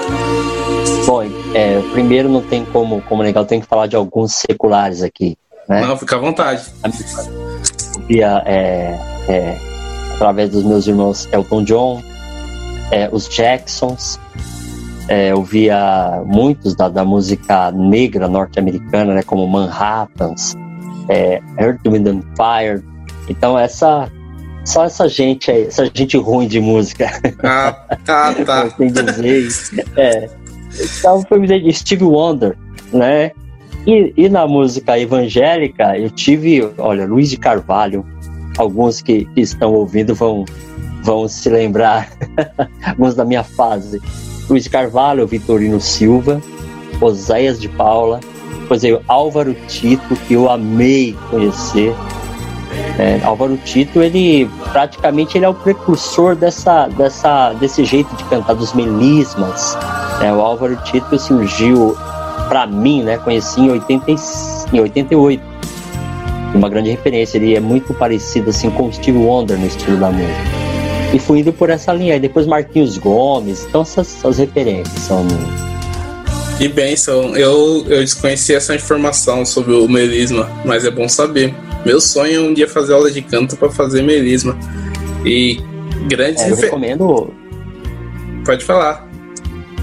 [1.10, 5.36] Bom, é, primeiro não tem como, como eu tenho que falar de alguns seculares aqui.
[5.68, 5.80] Né?
[5.80, 6.62] Não, fica à vontade.
[8.06, 8.96] Via, é,
[9.28, 9.58] é,
[10.14, 12.02] através dos meus irmãos Elton John,
[12.92, 14.20] é, os Jacksons,
[15.08, 20.54] é, eu via muitos da, da música negra norte-americana, né, como Manhattans,
[21.08, 22.84] é, Earth, Wind and Fire.
[23.28, 24.08] Então essa
[24.64, 27.10] só essa gente aí, essa gente ruim de música.
[27.42, 27.72] Ah,
[28.04, 28.70] tá, tá.
[28.78, 29.48] Tem dizer.
[29.96, 30.39] É.
[30.78, 32.56] Então de Steve Wonder,
[32.92, 33.32] né?
[33.86, 38.04] E, e, na música evangélica eu tive, olha, Luiz de Carvalho.
[38.58, 40.44] Alguns que, que estão ouvindo vão,
[41.02, 42.10] vão se lembrar,
[42.84, 44.00] alguns da minha fase.
[44.48, 46.42] Luiz de Carvalho, Vitorino Silva,
[47.00, 48.20] Oséias de Paula,
[48.70, 51.92] depois eu Álvaro Tito, que eu amei conhecer.
[52.98, 58.54] É, Álvaro Tito, ele praticamente ele é o precursor dessa, dessa, desse jeito de cantar
[58.54, 59.76] dos melismas.
[60.22, 61.96] É, o Álvaro Tito surgiu
[62.48, 63.16] para mim, né?
[63.18, 64.10] Conheci em, 80,
[64.72, 65.42] em 88.
[66.54, 67.38] Uma grande referência.
[67.38, 70.34] Ele é muito parecido assim com o Steve Wonder no estilo da música.
[71.12, 72.16] E fui indo por essa linha.
[72.16, 73.64] E depois Marquinhos Gomes.
[73.68, 75.26] Então essas, essas referências são
[76.60, 77.34] que bênção.
[77.34, 81.54] Eu, eu desconhecia essa informação sobre o melisma, mas é bom saber.
[81.84, 84.56] Meu sonho é um dia fazer aula de canto para fazer melisma.
[85.24, 85.58] E
[86.08, 87.34] grandes é, Eu recomendo.
[88.44, 89.08] Pode falar.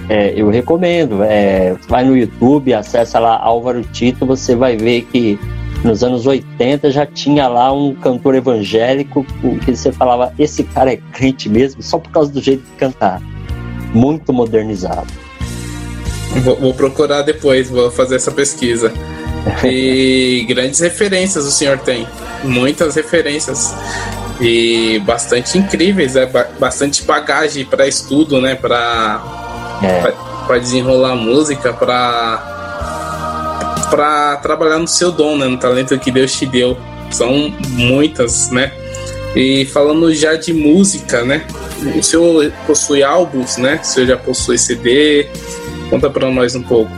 [0.10, 1.24] É, eu recomendo.
[1.24, 5.40] É, vai no YouTube, acessa lá Álvaro Tito, você vai ver que
[5.84, 9.26] nos anos 80 já tinha lá um cantor evangélico
[9.64, 13.22] que você falava, esse cara é crente mesmo, só por causa do jeito de cantar.
[13.94, 15.08] Muito modernizado.
[16.44, 18.92] Vou, vou, procurar depois, vou fazer essa pesquisa.
[19.64, 22.08] E grandes referências o senhor tem,
[22.44, 23.74] muitas referências
[24.40, 26.26] e bastante incríveis, é
[26.60, 28.56] bastante bagagem para estudo, né?
[28.56, 29.22] Para
[29.84, 30.60] é.
[30.60, 32.56] desenrolar música, para
[33.90, 35.48] para trabalhar no seu dom, né?
[35.48, 36.78] No talento que Deus te deu.
[37.10, 38.72] São muitas, né?
[39.36, 41.46] E falando já de música, né?
[41.96, 43.80] O senhor possui álbuns, né?
[43.82, 45.30] O senhor já possui CD,
[45.90, 46.92] Conta para nós um pouco.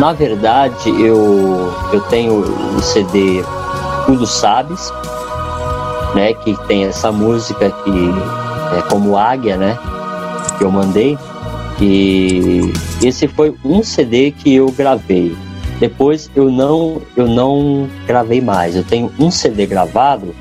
[0.00, 3.44] Na verdade, eu, eu tenho o CD
[4.06, 4.90] Tudo Sabes,
[6.14, 6.32] né?
[6.32, 8.10] Que tem essa música que
[8.78, 9.78] é como Águia, né?
[10.56, 11.18] Que eu mandei.
[11.82, 12.72] E
[13.02, 15.36] esse foi um CD que eu gravei.
[15.78, 18.76] Depois eu não eu não gravei mais.
[18.76, 20.34] Eu tenho um CD gravado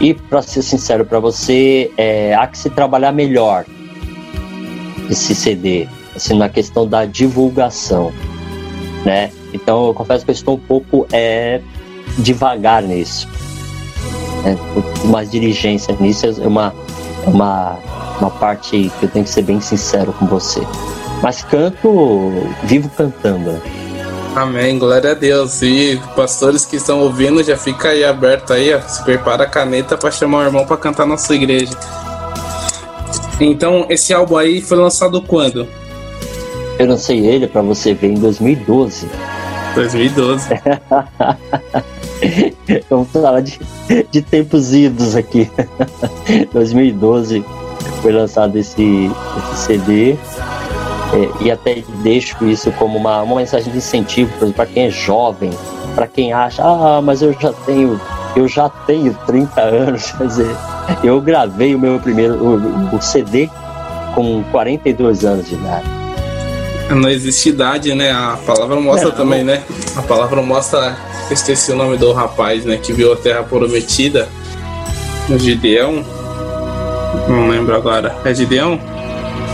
[0.00, 3.64] E para ser sincero para você, é, há que se trabalhar melhor
[5.10, 8.12] esse CD, assim, na questão da divulgação,
[9.04, 9.30] né?
[9.52, 11.60] Então eu confesso que eu estou um pouco é,
[12.18, 13.28] devagar nisso,
[14.44, 14.56] né?
[15.04, 16.74] mais diligência nisso é uma,
[17.26, 17.78] uma,
[18.20, 20.60] uma parte que eu tenho que ser bem sincero com você.
[21.22, 22.32] Mas canto,
[22.64, 23.60] vivo cantando.
[24.34, 25.60] Amém, glória a Deus.
[25.62, 29.96] E pastores que estão ouvindo, já fica aí aberto aí, ó, se prepara a caneta
[29.96, 31.72] para chamar o irmão para cantar na sua igreja.
[33.38, 35.68] Então, esse álbum aí foi lançado quando?
[36.78, 39.08] Eu lancei ele para você ver em 2012.
[39.74, 40.48] 2012.
[42.88, 43.58] Vamos falar de,
[44.10, 45.50] de tempos idos aqui.
[46.52, 47.44] 2012
[48.00, 49.10] foi lançado esse,
[49.52, 50.12] esse CD.
[50.12, 55.50] É, e até deixo isso como uma, uma mensagem de incentivo para quem é jovem,
[55.94, 58.00] para quem acha, ah, mas eu já tenho,
[58.34, 60.56] eu já tenho 30 anos, quer dizer,
[61.04, 63.50] eu gravei o meu primeiro o, o CD
[64.14, 66.01] com 42 anos de idade.
[66.94, 68.12] Não existe idade, né?
[68.12, 69.62] A palavra mostra é, também, né?
[69.96, 70.96] A palavra mostra,
[71.30, 72.76] esqueci o nome do rapaz, né?
[72.76, 74.28] Que viu a Terra Prometida,
[75.28, 76.04] o Gideão.
[77.28, 78.16] Não lembro agora.
[78.24, 78.80] É Gideão?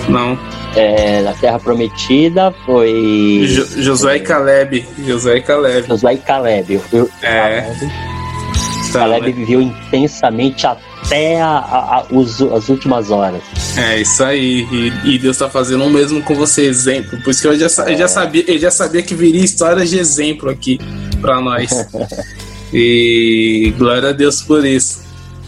[0.08, 0.38] Não
[0.78, 3.44] é, da Terra Prometida foi.
[3.46, 4.86] Jo Josué e Caleb.
[5.06, 5.88] Josué e Caleb.
[5.88, 6.80] Josué e Caleb.
[6.92, 7.60] Eu, é.
[7.60, 9.32] Caleb, então, Caleb né?
[9.32, 10.66] viveu intensamente
[11.08, 13.42] até a, a, os, as últimas horas.
[13.76, 14.66] É, isso aí.
[14.70, 17.18] E, e Deus está fazendo o mesmo com você, exemplo.
[17.22, 17.94] Por isso que eu já, é.
[17.94, 20.78] eu já, sabia, eu já sabia que viria histórias de exemplo aqui
[21.20, 21.70] para nós.
[22.72, 25.02] e glória a Deus por isso.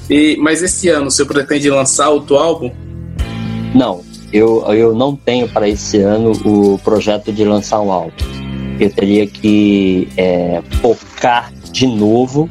[0.08, 2.72] E, mas esse ano, você pretende lançar outro álbum?
[3.74, 4.02] Não,
[4.32, 8.12] eu, eu não tenho para esse ano o projeto de lançar um álbum.
[8.80, 12.48] Eu teria que é, focar de novo,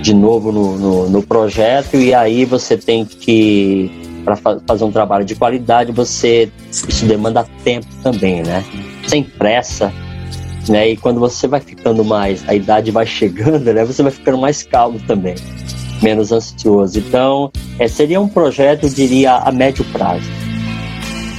[0.00, 3.90] de novo no, no, no projeto, e aí você tem que,
[4.24, 8.64] para fazer um trabalho de qualidade, você isso demanda tempo também, né?
[9.06, 9.92] Sem pressa,
[10.68, 10.90] né?
[10.90, 13.84] E quando você vai ficando mais, a idade vai chegando, né?
[13.84, 15.34] Você vai ficando mais calmo também,
[16.02, 16.98] menos ansioso.
[16.98, 20.49] Então, é, seria um projeto, eu diria, a médio prazo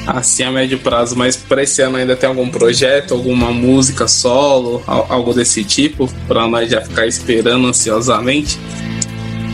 [0.07, 4.83] assim a médio prazo, mas para esse ano ainda tem algum projeto, alguma música solo,
[4.87, 8.59] algo desse tipo, para nós já ficar esperando ansiosamente?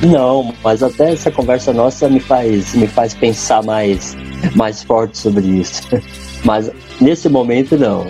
[0.03, 4.15] Não, mas até essa conversa nossa me faz, me faz pensar mais,
[4.55, 5.81] mais forte sobre isso.
[6.45, 6.69] Mas
[7.01, 8.05] nesse momento não.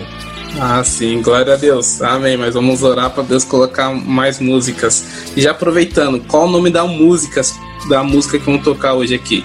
[0.60, 2.02] Ah, sim, glória a Deus.
[2.02, 2.36] Amém.
[2.36, 5.32] Mas vamos orar para Deus colocar mais músicas.
[5.34, 7.40] E já aproveitando, qual o nome da música,
[7.88, 9.42] da música que vamos tocar hoje aqui?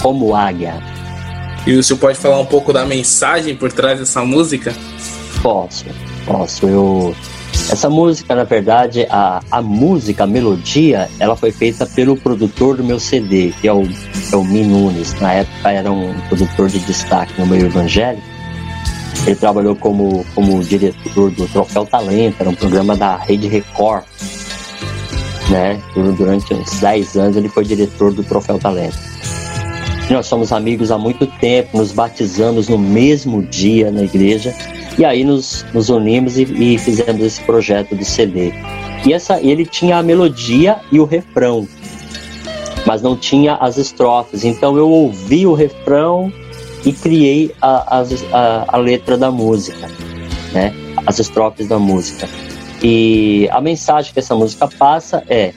[0.00, 0.95] Como Águia.
[1.66, 4.74] E o senhor pode falar um pouco da mensagem por trás dessa música?
[5.42, 5.84] Posso,
[6.24, 6.66] posso.
[6.66, 7.14] Eu
[7.70, 12.84] essa música, na verdade, a, a música, a melodia, ela foi feita pelo produtor do
[12.84, 13.82] meu CD, que é o,
[14.32, 15.18] é o Min Nunes.
[15.20, 18.22] Na época era um produtor de destaque no meio evangélico.
[19.26, 24.04] Ele trabalhou como, como diretor do Troféu Talento, era um programa da Rede Record.
[25.50, 25.82] Né?
[26.16, 28.96] Durante uns 10 anos ele foi diretor do Troféu Talento.
[30.08, 34.54] Nós somos amigos há muito tempo, nos batizamos no mesmo dia na igreja
[34.96, 38.52] e aí nos, nos unimos e, e fizemos esse projeto do CD.
[39.04, 41.66] E essa, ele tinha a melodia e o refrão,
[42.86, 44.44] mas não tinha as estrofes.
[44.44, 46.32] Então eu ouvi o refrão
[46.84, 47.98] e criei a,
[48.32, 49.88] a, a letra da música,
[50.52, 50.72] né?
[51.04, 52.28] as estrofes da música.
[52.82, 55.52] E a mensagem que essa música passa é,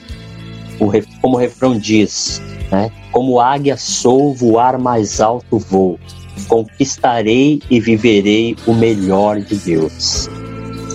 [0.80, 2.90] o, como o refrão diz, né?
[3.12, 6.00] Como águia sou, voar mais alto vou.
[6.48, 10.28] Conquistarei e viverei o melhor de Deus.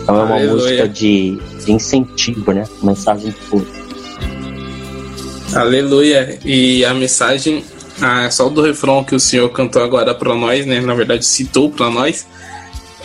[0.02, 0.54] Então é uma Aleluia.
[0.54, 2.68] música de, de, incentivo, né?
[2.82, 3.86] Mensagem de força.
[5.54, 6.40] Aleluia.
[6.44, 7.64] E a mensagem,
[8.02, 10.82] ah, só do refrão que o senhor cantou agora para nós, né?
[10.82, 12.28] Na verdade, citou para nós,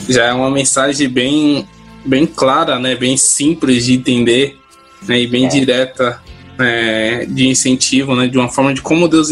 [0.08, 1.68] já é uma mensagem bem,
[2.04, 2.94] bem clara, né?
[2.94, 4.58] Bem simples de entender,
[5.06, 5.20] né?
[5.20, 5.48] E bem é.
[5.48, 6.20] direta
[6.62, 8.26] é, de incentivo, né?
[8.26, 9.30] De uma forma de como Deus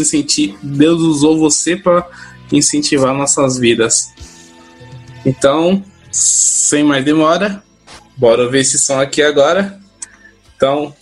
[0.61, 2.07] Deus usou você para
[2.51, 4.11] incentivar nossas vidas.
[5.25, 7.63] Então, sem mais demora,
[8.17, 9.79] bora ver esse som aqui agora.
[10.55, 10.93] Então,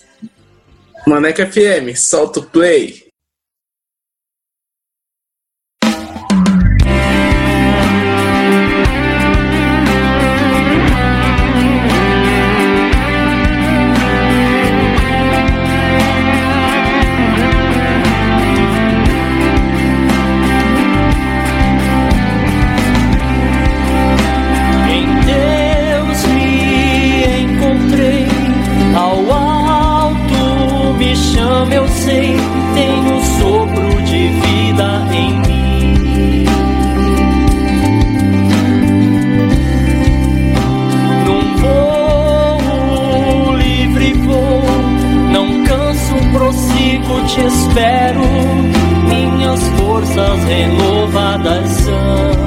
[1.05, 3.06] Maneca FM, solta o play.
[47.77, 48.21] espero,
[49.07, 52.46] minhas forças renovadas são.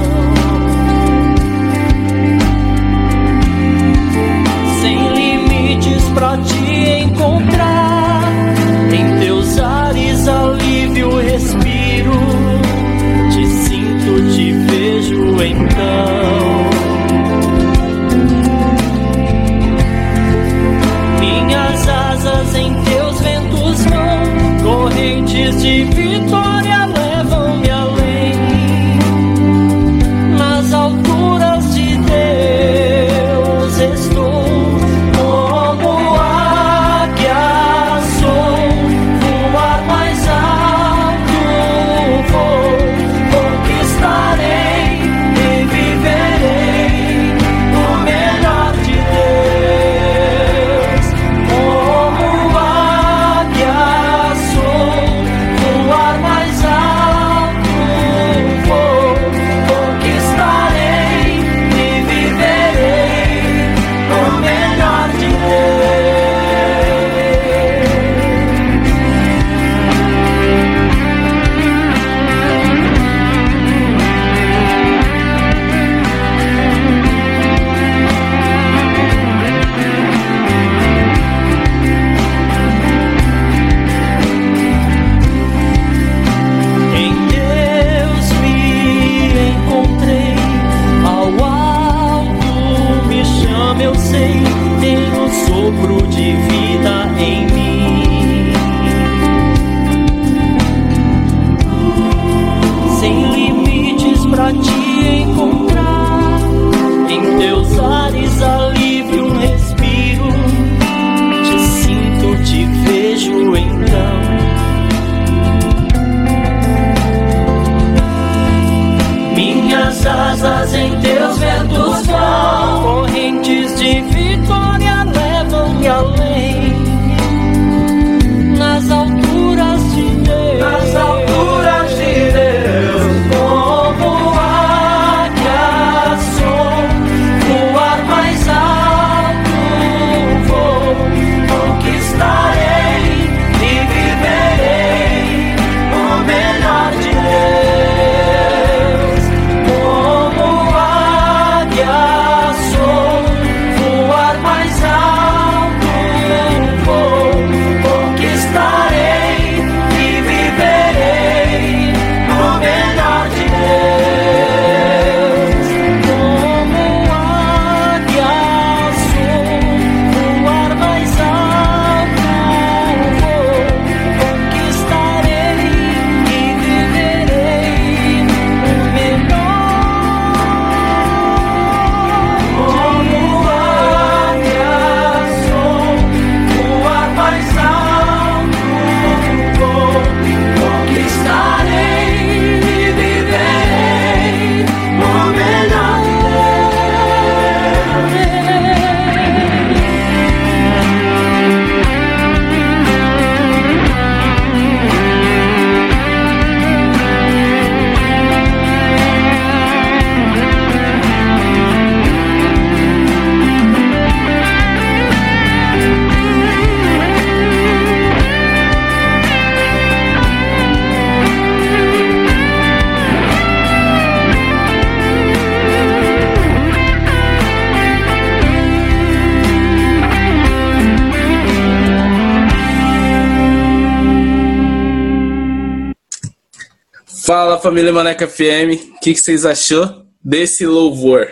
[237.60, 241.28] família Maneca FM, o que, que, vocês achou desse louvor?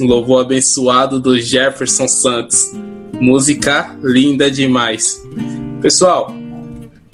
[0.00, 2.72] Um louvor abençoado do Jefferson Santos.
[3.20, 5.20] Música linda demais.
[5.82, 6.32] Pessoal,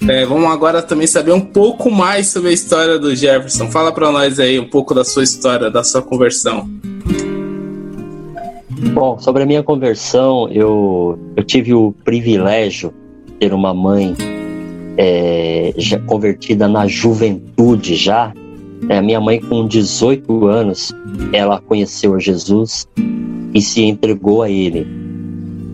[0.07, 3.69] é, vamos agora também saber um pouco mais sobre a história do Jefferson.
[3.71, 6.69] Fala para nós aí um pouco da sua história, da sua conversão.
[8.93, 12.93] Bom, sobre a minha conversão, eu, eu tive o privilégio
[13.25, 14.15] de ter uma mãe
[14.97, 18.33] é, já convertida na juventude já,
[18.89, 20.93] é, minha mãe, com 18 anos,
[21.31, 22.87] ela conheceu a Jesus
[23.53, 24.87] e se entregou a Ele.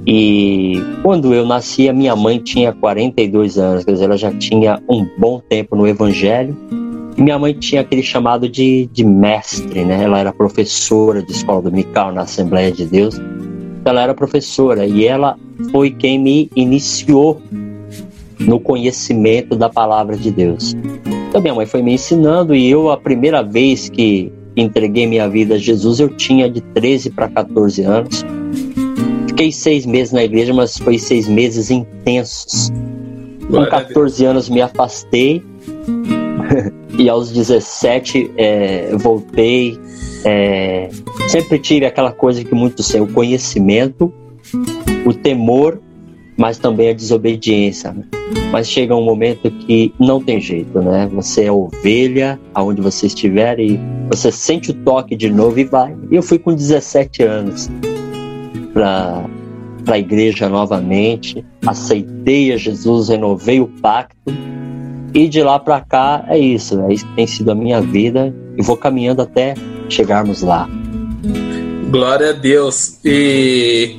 [0.10, 4.82] E quando eu nasci, a minha mãe tinha 42 anos, quer dizer, ela já tinha
[4.90, 6.56] um bom tempo no Evangelho.
[7.18, 10.04] E minha mãe tinha aquele chamado de, de mestre, né?
[10.04, 13.20] Ela era professora de escola dominical na Assembleia de Deus.
[13.84, 15.38] Ela era professora e ela
[15.72, 17.42] foi quem me iniciou
[18.40, 20.76] no conhecimento da palavra de Deus.
[21.30, 25.56] Então minha mãe foi me ensinando e eu a primeira vez que entreguei minha vida
[25.56, 28.26] a Jesus eu tinha de 13 para 14 anos.
[29.28, 32.72] Fiquei seis meses na igreja, mas foi seis meses intensos.
[33.50, 35.44] Com 14 anos me afastei
[36.98, 39.78] e aos 17 é, voltei.
[40.26, 40.90] É,
[41.28, 44.12] sempre tive aquela coisa que muitos têm, o conhecimento,
[45.06, 45.80] o temor
[46.38, 47.92] mas também a desobediência.
[47.92, 48.04] Né?
[48.52, 51.10] Mas chega um momento que não tem jeito, né?
[51.14, 53.80] Você é ovelha aonde você estiver e
[54.10, 55.96] você sente o toque de novo e vai.
[56.12, 57.70] E eu fui com 17 anos
[58.74, 59.26] para
[59.88, 64.32] a igreja novamente, aceitei a Jesus, renovei o pacto
[65.14, 68.34] e de lá para cá é isso, é isso que tem sido a minha vida
[68.56, 69.56] e vou caminhando até
[69.90, 70.70] chegarmos lá.
[71.90, 73.00] Glória a Deus.
[73.04, 73.96] E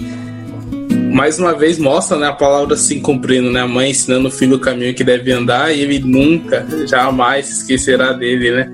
[1.13, 3.61] mais uma vez mostra né, a palavra se cumprindo, né?
[3.61, 8.13] A mãe ensinando o filho o caminho que deve andar e ele nunca, jamais esquecerá
[8.13, 8.73] dele, né?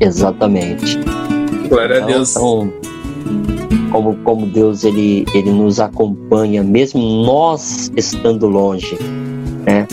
[0.00, 0.98] Exatamente.
[1.68, 2.30] Glória então, a Deus.
[2.36, 2.72] Então,
[3.90, 8.98] como, como Deus ele, ele nos acompanha, mesmo nós estando longe,
[9.64, 9.86] né?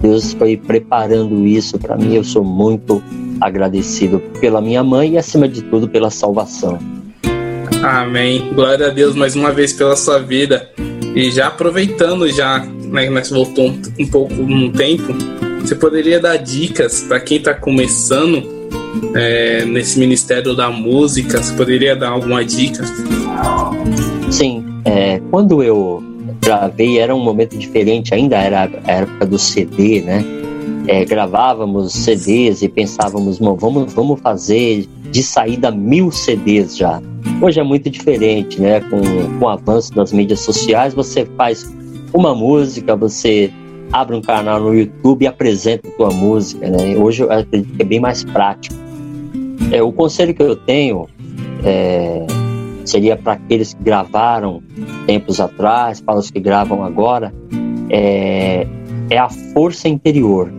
[0.00, 2.14] Deus foi preparando isso para mim.
[2.14, 3.02] Eu sou muito
[3.40, 6.78] agradecido pela minha mãe e, acima de tudo, pela salvação.
[7.82, 8.52] Amém.
[8.54, 10.68] Glória a Deus mais uma vez pela sua vida.
[11.18, 15.12] E já aproveitando, já, né, nós voltou um, um pouco no tempo,
[15.60, 18.40] você poderia dar dicas para quem está começando
[19.16, 21.42] é, nesse ministério da música?
[21.42, 22.84] Você poderia dar alguma dica?
[24.30, 24.64] Sim.
[24.84, 26.00] É, quando eu
[26.40, 30.24] gravei, era um momento diferente, ainda era a época do CD, né?
[30.88, 37.02] É, gravávamos CDs e pensávamos, vamos, vamos fazer de saída mil CDs já.
[37.42, 38.80] Hoje é muito diferente, né?
[38.80, 41.70] Com, com o avanço das mídias sociais, você faz
[42.14, 43.52] uma música, você
[43.92, 46.96] abre um canal no YouTube e apresenta a tua música, né?
[46.96, 48.74] Hoje eu acredito que é bem mais prático.
[49.70, 51.06] É, o conselho que eu tenho
[51.64, 52.26] é,
[52.86, 54.62] seria para aqueles que gravaram
[55.06, 57.30] tempos atrás, para os que gravam agora,
[57.90, 58.66] é,
[59.10, 60.50] é a força interior.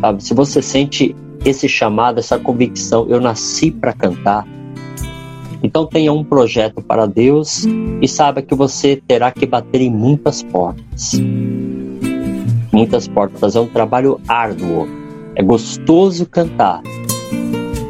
[0.00, 0.22] Sabe?
[0.22, 4.46] Se você sente esse chamado, essa convicção, eu nasci para cantar.
[5.62, 7.66] Então tenha um projeto para Deus
[8.00, 11.20] e saiba que você terá que bater em muitas portas.
[12.72, 14.86] Muitas portas é um trabalho árduo.
[15.34, 16.80] É gostoso cantar,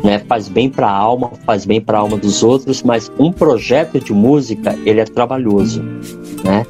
[0.02, 0.18] né?
[0.20, 4.00] Faz bem para a alma, faz bem para a alma dos outros, mas um projeto
[4.00, 5.82] de música ele é trabalhoso,
[6.44, 6.66] né?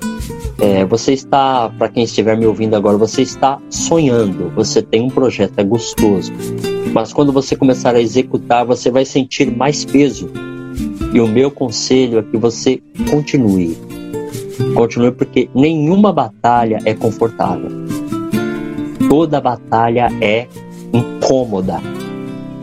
[0.60, 5.08] É, você está, para quem estiver me ouvindo agora, você está sonhando, você tem um
[5.08, 6.32] projeto, é gostoso.
[6.92, 10.28] Mas quando você começar a executar, você vai sentir mais peso.
[11.12, 13.78] E o meu conselho é que você continue.
[14.74, 17.70] Continue porque nenhuma batalha é confortável.
[19.08, 20.48] Toda batalha é
[20.92, 21.80] incômoda.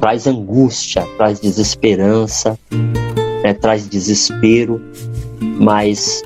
[0.02, 2.60] Traz angústia, traz desesperança,
[3.42, 4.82] né, traz desespero.
[5.40, 6.24] Mas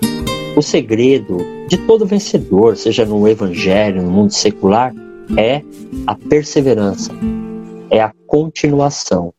[0.55, 4.91] o segredo de todo vencedor, seja no evangelho, no mundo secular,
[5.37, 5.61] é
[6.07, 7.11] a perseverança,
[7.91, 9.31] é a continuação.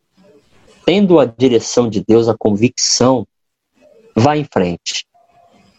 [0.86, 3.26] Tendo a direção de Deus, a convicção,
[4.14, 5.04] vá em frente.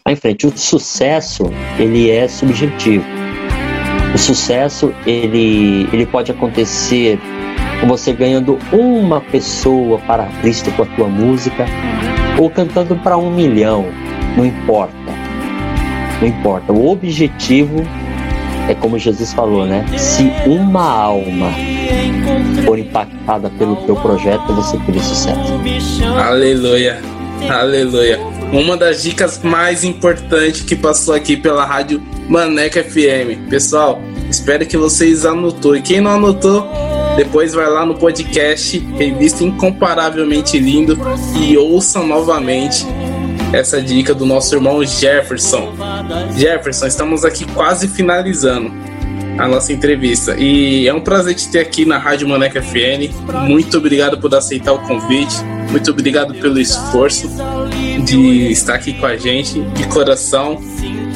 [0.04, 0.46] Vá em frente.
[0.46, 1.44] O sucesso,
[1.78, 3.04] ele é subjetivo.
[4.14, 7.18] O sucesso, ele, ele pode acontecer
[7.80, 11.64] com você ganhando uma pessoa para Cristo com a tua música,
[12.38, 13.86] ou cantando para um milhão,
[14.36, 15.01] não importa.
[16.22, 16.72] Não importa.
[16.72, 17.84] O objetivo
[18.68, 19.84] é como Jesus falou, né?
[19.98, 21.50] Se uma alma
[22.64, 25.52] for impactada pelo teu projeto, você terá sucesso.
[26.16, 27.02] Aleluia.
[27.50, 28.20] Aleluia.
[28.52, 33.48] Uma das dicas mais importantes que passou aqui pela rádio Maneca FM.
[33.50, 34.00] Pessoal,
[34.30, 35.74] espero que vocês anotou.
[35.74, 36.68] E quem não anotou,
[37.16, 40.96] depois vai lá no podcast Revista Incomparavelmente Lindo
[41.36, 42.86] e ouça novamente
[43.52, 45.74] essa dica do nosso irmão Jefferson.
[46.36, 48.72] Jefferson, estamos aqui quase finalizando
[49.38, 53.10] a nossa entrevista e é um prazer te ter aqui na Rádio Maneca FN.
[53.46, 55.36] Muito obrigado por aceitar o convite,
[55.70, 57.30] muito obrigado pelo esforço
[58.04, 60.60] de estar aqui com a gente, de coração.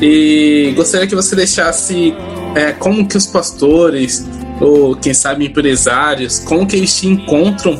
[0.01, 2.15] E gostaria que você deixasse
[2.55, 4.29] é, como que os pastores
[4.61, 7.79] ou quem sabe empresários, como que eles te encontram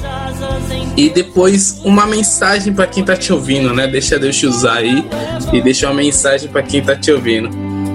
[0.97, 3.87] e depois uma mensagem para quem tá te ouvindo, né?
[3.87, 5.05] Deixa Deus te usar aí
[5.53, 7.51] e deixa uma mensagem para quem tá te ouvindo.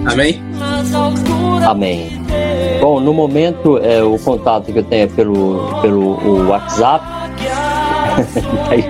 [0.06, 0.42] Amém?
[1.68, 2.22] Amém.
[2.80, 7.06] Bom, no momento é, o contato que eu tenho é pelo, pelo o WhatsApp.
[8.70, 8.84] aí,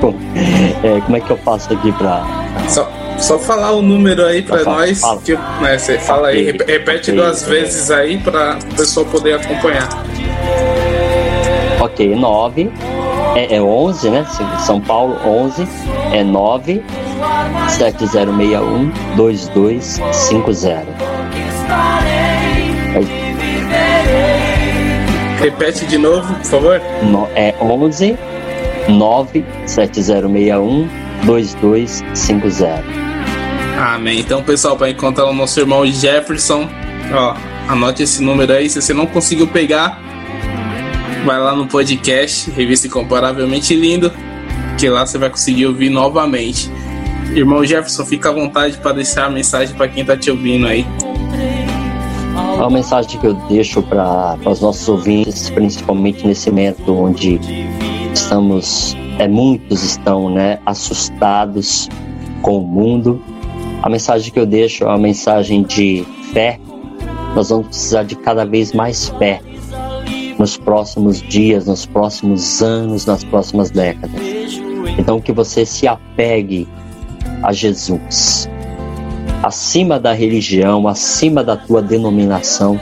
[0.84, 2.90] é, como é que eu faço aqui para só,
[3.22, 5.00] só falar o número aí para nós.
[5.00, 5.22] Fala.
[5.22, 9.88] Que, né, você fala aí, repete duas vezes aí para o pessoal poder acompanhar.
[11.80, 12.72] Ok, 9
[13.36, 14.26] é, é 11, né?
[14.60, 15.68] São Paulo 11
[16.12, 16.84] é 9
[17.70, 20.86] 7061 2250.
[25.40, 26.82] Repete de novo, por favor.
[27.04, 28.16] No, é 11
[28.88, 30.88] 9 7061
[31.24, 33.01] 2250.
[33.82, 34.20] Amém.
[34.20, 36.70] Então, pessoal, para encontrar o nosso irmão Jefferson,
[37.12, 37.36] ó,
[37.68, 38.70] anote esse número aí.
[38.70, 40.00] Se você não conseguiu pegar,
[41.26, 44.12] vai lá no podcast, Revista Incomparavelmente Lindo,
[44.78, 46.70] que lá você vai conseguir ouvir novamente.
[47.34, 50.86] Irmão Jefferson, fica à vontade para deixar a mensagem para quem está te ouvindo aí.
[52.64, 57.40] A mensagem que eu deixo para os nossos ouvintes, principalmente nesse momento onde
[58.14, 61.90] estamos, é, muitos estão né, assustados
[62.44, 63.20] com o mundo.
[63.82, 66.60] A mensagem que eu deixo é uma mensagem de fé.
[67.36, 69.42] Nós vamos precisar de cada vez mais fé
[70.38, 74.22] nos próximos dias, nos próximos anos, nas próximas décadas.
[75.00, 76.68] Então, que você se apegue
[77.42, 78.48] a Jesus.
[79.42, 82.80] Acima da religião, acima da tua denominação,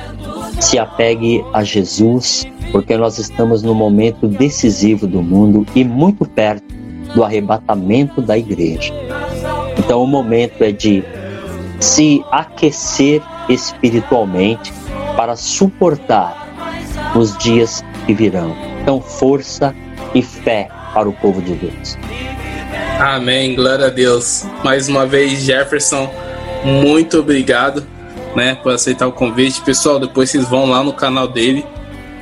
[0.59, 6.75] se apegue a Jesus, porque nós estamos no momento decisivo do mundo e muito perto
[7.15, 8.93] do arrebatamento da igreja.
[9.89, 11.03] Então, o momento é de
[11.79, 14.71] se aquecer espiritualmente
[15.17, 16.47] para suportar
[17.15, 18.55] nos dias que virão.
[18.83, 19.73] Então, força
[20.13, 21.97] e fé para o povo de Deus.
[22.99, 24.45] Amém, glória a Deus.
[24.63, 26.07] Mais uma vez, Jefferson,
[26.63, 27.83] muito obrigado,
[28.35, 29.59] né, por aceitar o convite.
[29.61, 31.65] Pessoal, depois vocês vão lá no canal dele,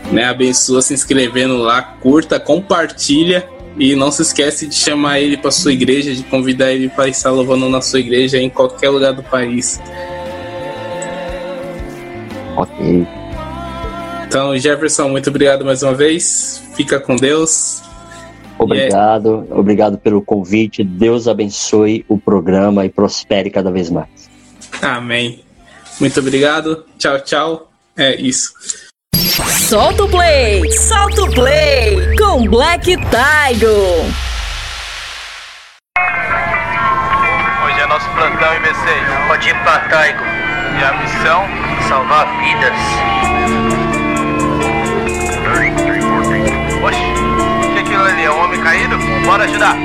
[0.09, 3.45] né, abençoa se inscrevendo lá, curta, compartilha
[3.77, 7.31] e não se esquece de chamar ele para sua igreja, de convidar ele para estar
[7.31, 9.79] louvando na sua igreja em qualquer lugar do país.
[12.55, 13.07] Ok.
[14.27, 16.63] Então, Jefferson, muito obrigado mais uma vez.
[16.75, 17.81] Fica com Deus.
[18.57, 19.53] Obrigado, é...
[19.53, 20.83] obrigado pelo convite.
[20.83, 24.29] Deus abençoe o programa e prospere cada vez mais.
[24.81, 25.43] Amém.
[25.99, 26.85] Muito obrigado.
[26.97, 27.71] Tchau, tchau.
[27.95, 28.86] É isso.
[29.67, 30.71] Solta o play!
[30.71, 32.15] Solta o play!
[32.15, 34.05] Com Black Tiger!
[37.65, 39.27] Hoje é nosso plantão em B6.
[39.27, 40.23] Pode ir pra Taigo.
[40.23, 41.43] E a missão?
[41.89, 43.86] Salvar vidas.
[49.27, 49.75] Bora ajudar!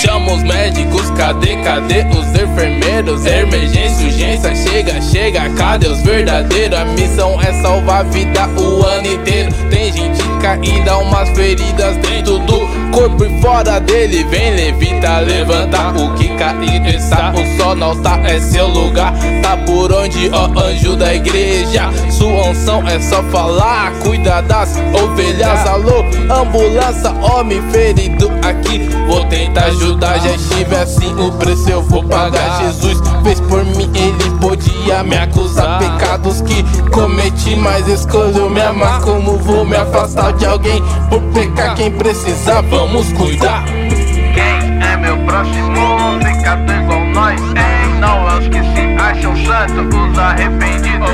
[0.00, 3.26] Chama os médicos, cadê, cadê os enfermeiros?
[3.26, 6.78] Emergência, urgência, chega, chega, cadê os verdadeiros?
[6.78, 9.52] A missão é salvar vida o ano inteiro.
[9.68, 12.60] Tem gente caída, umas feridas dentro do
[12.90, 14.24] corpo e fora dele.
[14.24, 17.32] Vem, levita, levanta o que cair está.
[17.32, 19.14] O sol não tá, é seu lugar.
[19.40, 21.88] Tá por onde, ó, anjo da igreja.
[22.10, 23.92] Sua unção é só falar.
[24.02, 28.80] Cuida das ovelhas, alô, ambulância, homem ferido aqui.
[29.06, 31.14] Vou tentar ajudar, já estive assim.
[31.14, 32.64] O preço eu vou pagar.
[32.64, 35.78] Jesus fez por mim, ele podia me acusar.
[35.78, 39.00] Pecados que cometi, mas escolheu me amar.
[39.02, 41.74] Como vou me afastar de alguém por pecar?
[41.74, 43.64] Quem precisar, vamos cuidar.
[43.64, 46.18] Quem é meu próximo?
[46.22, 48.00] Pecador igual nós, hein?
[48.00, 51.10] Não é os que se acham santos, os arrependidos.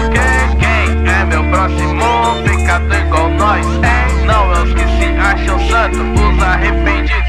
[0.59, 1.12] Quem?
[1.12, 2.05] É meu próximo?
[2.45, 4.24] Pecador igual nós, hein?
[4.27, 7.28] Não é os que se acham santos, os arrependidos.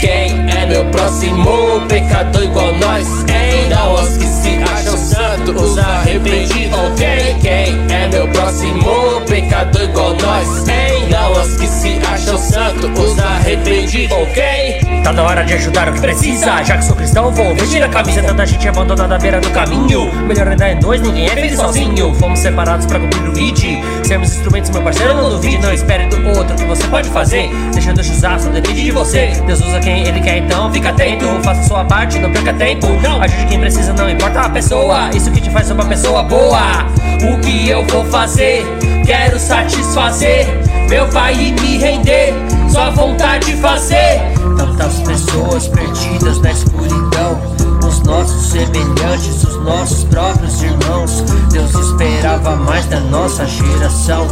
[0.00, 1.80] Quem é meu próximo?
[1.88, 3.68] Pecador igual nós, hein?
[3.70, 5.13] Não os que se acham santos,
[5.52, 6.78] os arrependidos.
[6.78, 7.36] Ok?
[7.40, 9.20] Quem é meu próximo?
[9.26, 11.08] Pecador igual nós, hein?
[11.10, 14.16] Não os que se acham santos, os arrependidos.
[14.16, 15.02] Ok?
[15.02, 16.62] Tá na hora de ajudar o que precisa.
[16.62, 18.22] Já que sou cristão, vou vestir a camisa.
[18.22, 20.12] Tanta gente abandonada à beira do caminho.
[20.26, 22.14] Melhor ainda é dois, ninguém é feliz sozinho.
[22.14, 23.84] Fomos separados pra cumprir o ID.
[24.04, 25.58] Sermos instrumentos, meu parceiro, não duvide.
[25.58, 27.50] Não espere do outro que você pode fazer.
[27.72, 29.32] Deixa Deus usar, só depende de você.
[29.46, 31.26] Deus usa quem ele quer, então fica atento.
[31.42, 32.86] Faça sua parte, não perca tempo.
[33.20, 35.10] Ajude quem precisa, não importa a pessoa.
[35.14, 36.86] Isso que te faz uma pessoa boa.
[37.22, 38.64] O que eu vou fazer?
[39.04, 40.46] Quero satisfazer
[40.88, 42.32] meu pai e me render.
[42.70, 44.20] Sua vontade de fazer.
[44.56, 47.40] Tantas pessoas perdidas na escuridão.
[47.82, 51.22] Nos nossos semelhantes, os nossos próprios irmãos.
[51.50, 54.26] Deus esperava mais da nossa geração.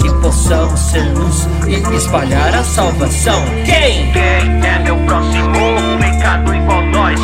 [0.00, 3.42] Que possamos ser luz e espalhar a salvação.
[3.64, 4.12] Quem?
[4.12, 7.20] Quem é meu próximo pecado igual nós?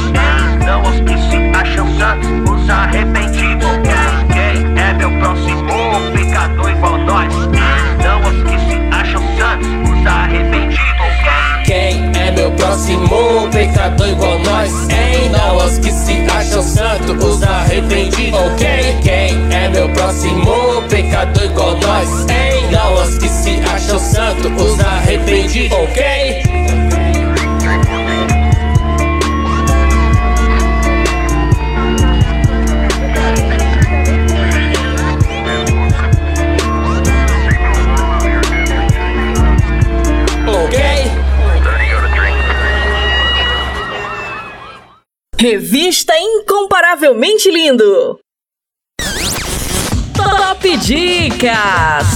[0.72, 3.68] Não os que se acham santos, os arrependidos.
[3.84, 4.64] Quem?
[4.64, 5.66] Quem é meu próximo
[6.14, 7.34] pecado igual nós?
[8.02, 10.80] Não os que se acham santos, os arrependidos.
[11.66, 14.88] Quem é meu próximo pecador igual nós?
[14.88, 15.28] Hein?
[15.30, 18.40] Não os que se acham santos, os arrependidos.
[18.40, 18.98] Ok?
[19.02, 22.08] Quem é meu próximo pecador igual nós?
[22.30, 22.70] Hein?
[22.70, 25.76] Não os que se acham santos, os arrependidos.
[25.76, 26.51] Ok?
[45.42, 48.20] Revista Incomparavelmente Lindo.
[50.14, 52.06] Top Dicas.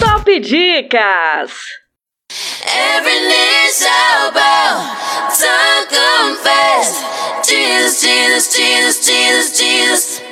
[0.00, 1.52] Top Dicas.
[2.66, 4.96] Every knee shall bow,
[5.30, 7.04] tongue confess.
[7.46, 10.22] Jesus, Jesus, Jesus, Jesus, Jesus.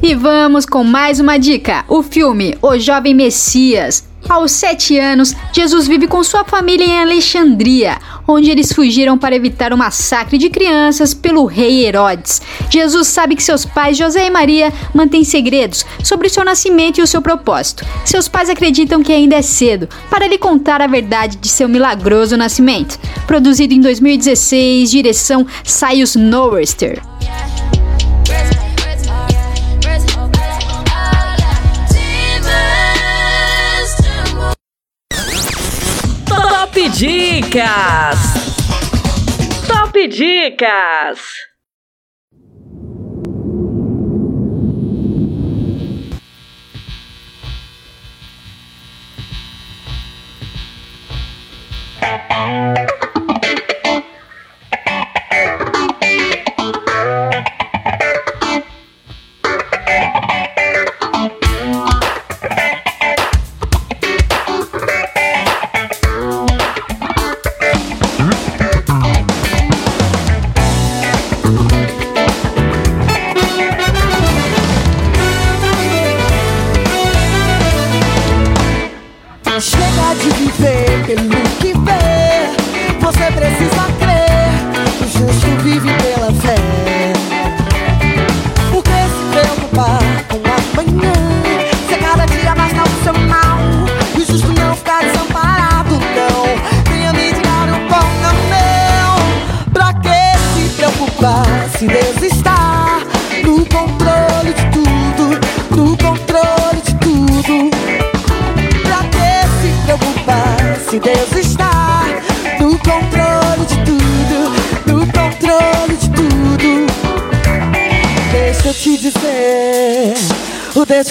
[0.00, 4.04] E vamos com mais uma dica: o filme O Jovem Messias.
[4.28, 9.72] Aos sete anos, Jesus vive com sua família em Alexandria, onde eles fugiram para evitar
[9.72, 12.42] o massacre de crianças pelo rei Herodes.
[12.68, 17.06] Jesus sabe que seus pais, José e Maria, mantêm segredos sobre seu nascimento e o
[17.06, 17.86] seu propósito.
[18.04, 22.36] Seus pais acreditam que ainda é cedo para lhe contar a verdade de seu milagroso
[22.36, 22.98] nascimento.
[23.26, 27.00] Produzido em 2016, direção Saius Norwester.
[36.98, 38.18] Dicas.
[39.68, 41.20] Top Dicas.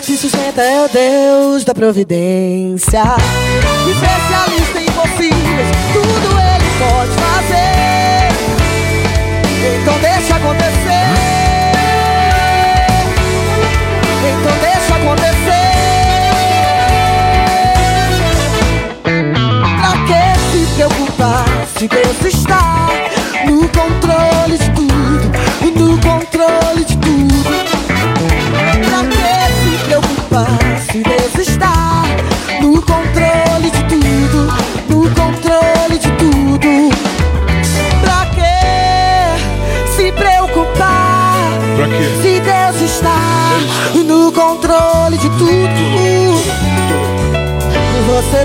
[0.06, 3.02] Se sustenta é o Deus da providência,
[3.90, 8.30] especialista em impossíveis, tudo Ele pode fazer.
[9.82, 11.07] Então deixa acontecer.
[14.30, 15.73] Então deixa acontecer.
[19.82, 20.22] Pra que
[20.52, 21.45] se preocupar
[21.80, 22.18] se Deus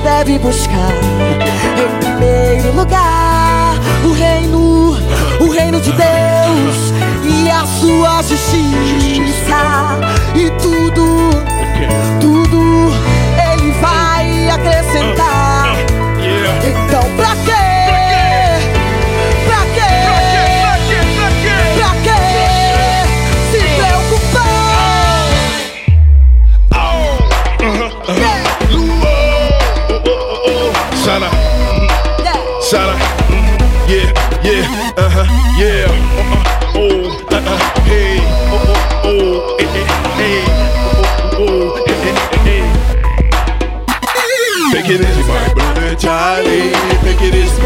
[0.01, 0.93] Você deve buscar
[1.77, 4.97] em primeiro lugar o reino,
[5.41, 10.01] o reino de Deus e a sua justiça
[10.35, 11.31] e tudo,
[12.19, 12.93] tudo
[13.53, 15.77] Ele vai acrescentar.
[16.65, 17.10] Então
[35.61, 35.85] yeah.
[35.93, 36.73] Uh-uh.
[36.75, 38.17] Oh, uh uh, hey.
[38.49, 40.41] Oh, oh, oh, eh, eh, hey.
[40.49, 41.05] Oh,
[41.37, 42.65] oh, oh, eh, eh, eh, hey.
[44.73, 45.99] Take it easy, my bullet.
[45.99, 46.73] Charlie,
[47.05, 47.61] take it easy,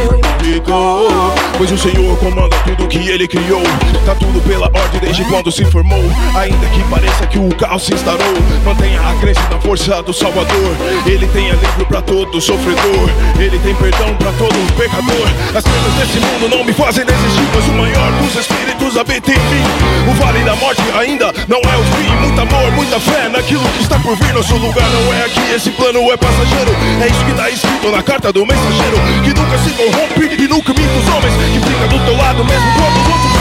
[1.56, 3.62] Pois o Senhor comanda tudo que Ele criou.
[4.04, 6.02] Tá tudo pela ordem desde quando se formou.
[6.34, 8.34] Ainda que pareça que o caos se instaurou,
[8.64, 10.76] mantenha a crença na força do Salvador.
[11.06, 13.08] Ele tem alívio pra todo sofredor.
[13.38, 15.28] Ele tem perdão pra todo pecador.
[15.54, 19.38] As penas desse mundo não me fazem desistir, pois o maior dos espíritos habita em
[19.38, 20.10] mim.
[20.10, 22.10] O vale da morte ainda não é o fim.
[22.20, 24.34] Muito amor, muita fé naquilo que está por vir.
[24.34, 26.72] Nosso lugar não é aqui, esse plano é passageiro.
[27.00, 28.96] É isso que tá escrito na carta do mensageiro.
[29.22, 31.34] Que nunca se corrompe e nunca minta os homens.
[31.52, 33.33] Que fica do teu lado mesmo quando os outros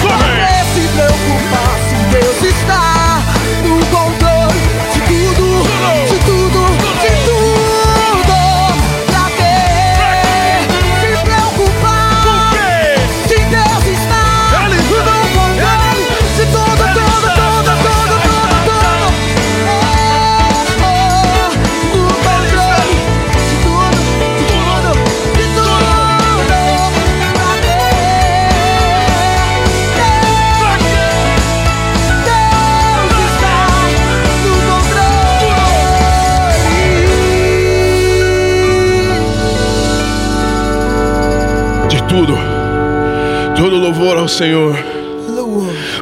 [44.23, 44.73] ao Senhor,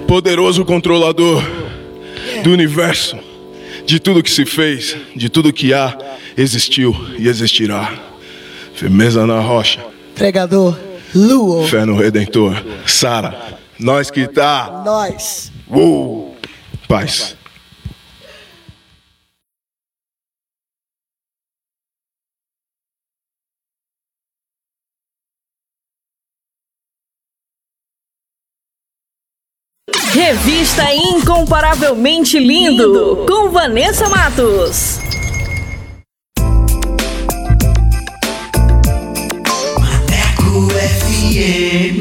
[0.08, 1.44] poderoso controlador
[2.44, 3.18] do universo,
[3.84, 5.98] de tudo que se fez, de tudo que há,
[6.38, 7.92] existiu e existirá.
[8.76, 9.84] Firmeza na rocha,
[10.14, 10.78] Pregador,
[11.16, 12.64] Luo, fé no Redentor.
[12.86, 14.84] Sara, nós que tá.
[14.86, 15.52] nós.
[15.68, 16.38] Uou,
[16.88, 17.36] paz.
[30.14, 35.00] Revista Incomparavelmente Lindo, com Vanessa Matos.
[39.80, 42.01] Maneco FM.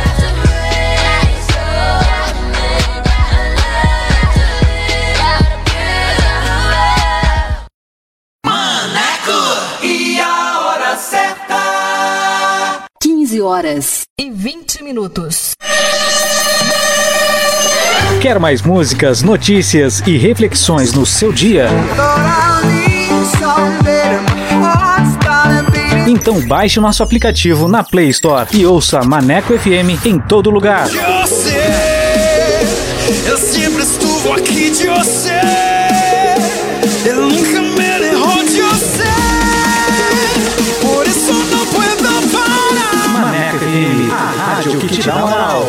[13.71, 15.53] Horas e 20 minutos.
[18.21, 21.67] Quer mais músicas, notícias e reflexões no seu dia?
[26.07, 30.87] Então baixe o nosso aplicativo na Play Store e ouça Maneco FM em todo lugar.
[30.89, 31.57] Você,
[33.25, 35.50] eu sempre estuvo aqui de você.
[45.09, 45.65] Moral.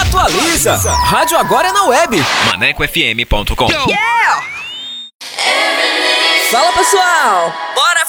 [0.00, 0.76] Atualiza!
[0.76, 2.24] Rádio agora é na web.
[2.46, 3.68] ManecoFM.com
[6.50, 8.01] Fala pessoal, bora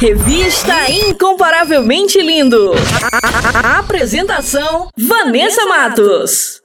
[0.00, 2.72] Revista Incomparavelmente Lindo.
[3.52, 6.62] A- Apresentação: Vanessa Matos.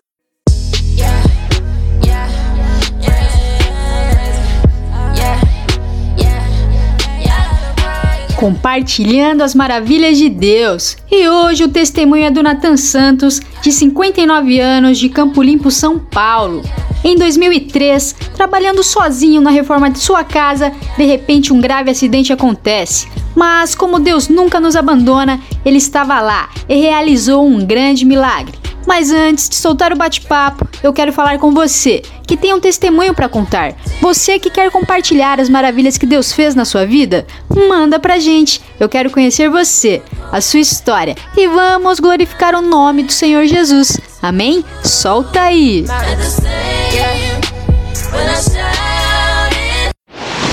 [8.35, 10.97] compartilhando as maravilhas de Deus.
[11.11, 15.99] E hoje o testemunho é do Nathan Santos, de 59 anos, de Campo Limpo, São
[15.99, 16.63] Paulo.
[17.03, 23.07] Em 2003, trabalhando sozinho na reforma de sua casa, de repente um grave acidente acontece.
[23.35, 28.65] Mas como Deus nunca nos abandona, ele estava lá e realizou um grande milagre.
[28.87, 33.13] Mas antes de soltar o bate-papo, eu quero falar com você que tem um testemunho
[33.13, 33.73] para contar.
[34.01, 37.25] Você que quer compartilhar as maravilhas que Deus fez na sua vida,
[37.69, 38.61] manda pra gente.
[38.79, 40.01] Eu quero conhecer você,
[40.31, 41.04] a sua história
[41.35, 43.99] e vamos glorificar o nome do Senhor Jesus.
[44.21, 44.63] Amém?
[44.83, 45.85] Solta aí.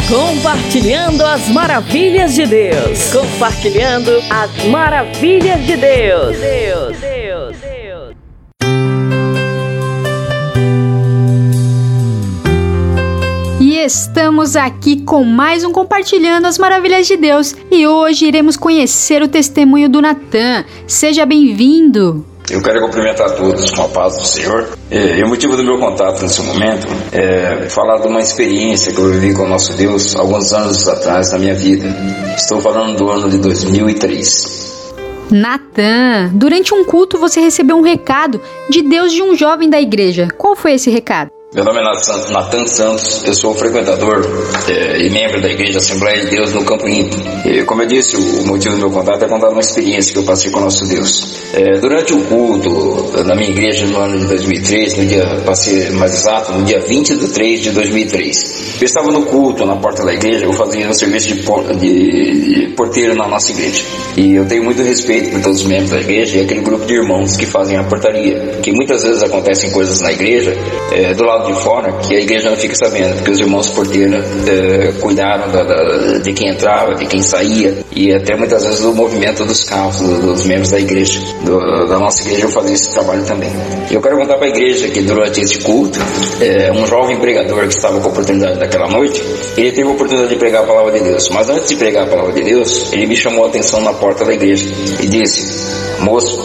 [0.08, 3.12] Compartilhando as maravilhas de Deus.
[3.12, 6.36] Compartilhando as maravilhas de Deus.
[6.36, 7.21] Deus, Deus.
[13.84, 17.54] Estamos aqui com mais um Compartilhando as Maravilhas de Deus.
[17.70, 20.64] E hoje iremos conhecer o testemunho do Natan.
[20.86, 22.24] Seja bem-vindo.
[22.48, 24.68] Eu quero cumprimentar todos com a paz do Senhor.
[24.88, 28.98] É, e o motivo do meu contato nesse momento é falar de uma experiência que
[28.98, 31.86] eu vivi com o nosso Deus alguns anos atrás na minha vida.
[32.36, 34.62] Estou falando do ano de 2003.
[35.28, 38.40] Natan, durante um culto você recebeu um recado
[38.70, 40.28] de Deus de um jovem da igreja.
[40.36, 41.41] Qual foi esse recado?
[41.54, 44.24] Meu nome é Natan Santos, eu sou frequentador
[44.70, 47.14] é, e membro da Igreja Assembleia de Deus no Campo Limpo.
[47.46, 50.24] E, como eu disse, o motivo do meu contato é contar uma experiência que eu
[50.24, 51.42] passei com o nosso Deus.
[51.52, 56.14] É, durante o culto na minha igreja no ano de 2003, no dia, passei mais
[56.14, 60.14] exato, no dia 20 de 3 de 2003, eu estava no culto na porta da
[60.14, 63.84] igreja, eu fazia um serviço de, por, de, de porteiro na nossa igreja.
[64.16, 66.94] E eu tenho muito respeito por todos os membros da igreja e aquele grupo de
[66.94, 68.58] irmãos que fazem a portaria.
[68.62, 70.56] Que muitas vezes acontecem coisas na igreja,
[70.92, 74.24] é, do lado de fora que a igreja não fica sabendo, porque os irmãos porteiros
[74.48, 78.94] eh, cuidaram da, da, de quem entrava, de quem saía e até muitas vezes do
[78.94, 81.20] movimento dos carros, do, dos membros da igreja.
[81.44, 83.50] Do, da nossa igreja eu fazia esse trabalho também.
[83.90, 85.98] Eu quero contar para a igreja que durante esse culto,
[86.40, 89.22] eh, um jovem pregador que estava com a oportunidade daquela noite,
[89.56, 91.28] ele teve a oportunidade de pregar a palavra de Deus.
[91.28, 94.24] Mas antes de pregar a palavra de Deus, ele me chamou a atenção na porta
[94.24, 94.68] da igreja
[95.00, 96.38] e disse: Moço,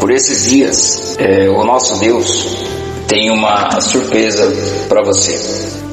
[0.00, 2.81] por esses dias, eh, o nosso Deus
[3.12, 4.50] tem uma surpresa
[4.88, 5.38] para você.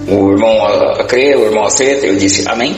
[0.07, 2.73] O irmão a, crê, o irmão aceita, eu disse amém.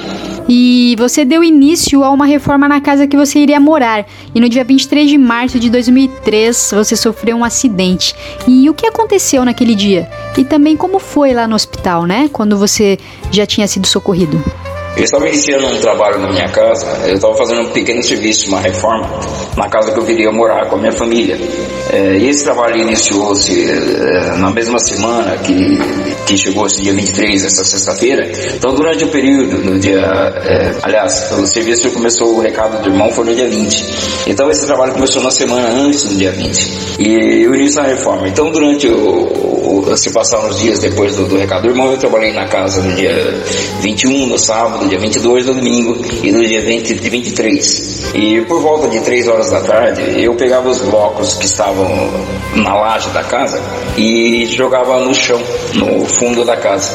[0.49, 4.03] E você deu início a uma reforma na casa que você iria morar.
[4.33, 8.15] E no dia 23 de março de 2003 você sofreu um acidente.
[8.47, 10.09] E o que aconteceu naquele dia?
[10.35, 12.27] E também como foi lá no hospital, né?
[12.33, 12.97] Quando você
[13.29, 14.43] já tinha sido socorrido.
[14.95, 18.59] Eu estava iniciando um trabalho na minha casa, eu estava fazendo um pequeno serviço, uma
[18.59, 19.07] reforma,
[19.55, 21.37] na casa que eu viria morar com a minha família.
[21.91, 25.77] É, e esse trabalho iniciou-se é, na mesma semana que,
[26.25, 28.31] que chegou esse dia 23, essa sexta-feira.
[28.53, 29.99] Então, durante o período, no dia.
[29.99, 33.85] É, aliás, o serviço começou, o recado do irmão foi no dia 20.
[34.27, 36.97] Então, esse trabalho começou na semana antes do dia 20.
[36.99, 38.27] E o início da reforma.
[38.27, 39.97] Então, durante o, o.
[39.97, 42.95] se passaram os dias depois do, do recado do irmão, eu trabalhei na casa no
[42.95, 43.11] dia
[43.81, 48.13] 21, no sábado, no dia 22, no domingo, e no dia 20, 23.
[48.15, 51.87] E por volta de 3 horas da tarde, eu pegava os blocos que estavam
[52.55, 53.61] na laje da casa
[53.97, 55.41] e jogava no chão,
[55.75, 56.91] no fundo da casa.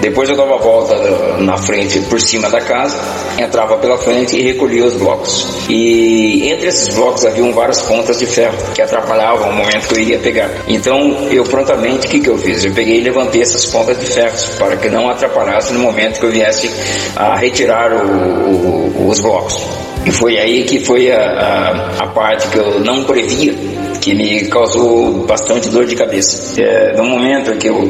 [0.00, 0.96] Depois eu dava a volta
[1.40, 2.98] na frente, por cima da casa,
[3.38, 5.46] entrava pela frente e recolhia os blocos.
[5.68, 10.00] E entre esses blocos haviam várias pontas de ferro que atrapalhavam o momento que eu
[10.00, 10.50] iria pegar.
[10.66, 12.64] Então eu prontamente, o que, que eu fiz?
[12.64, 16.24] Eu peguei e levantei essas pontas de ferro para que não atrapalhasse no momento que
[16.24, 16.70] eu viesse
[17.16, 19.66] a retirar o, o, os blocos.
[20.04, 23.54] E foi aí que foi a, a, a parte que eu não previa
[24.00, 26.60] que me causou bastante dor de cabeça.
[26.60, 27.88] É, no momento que eu,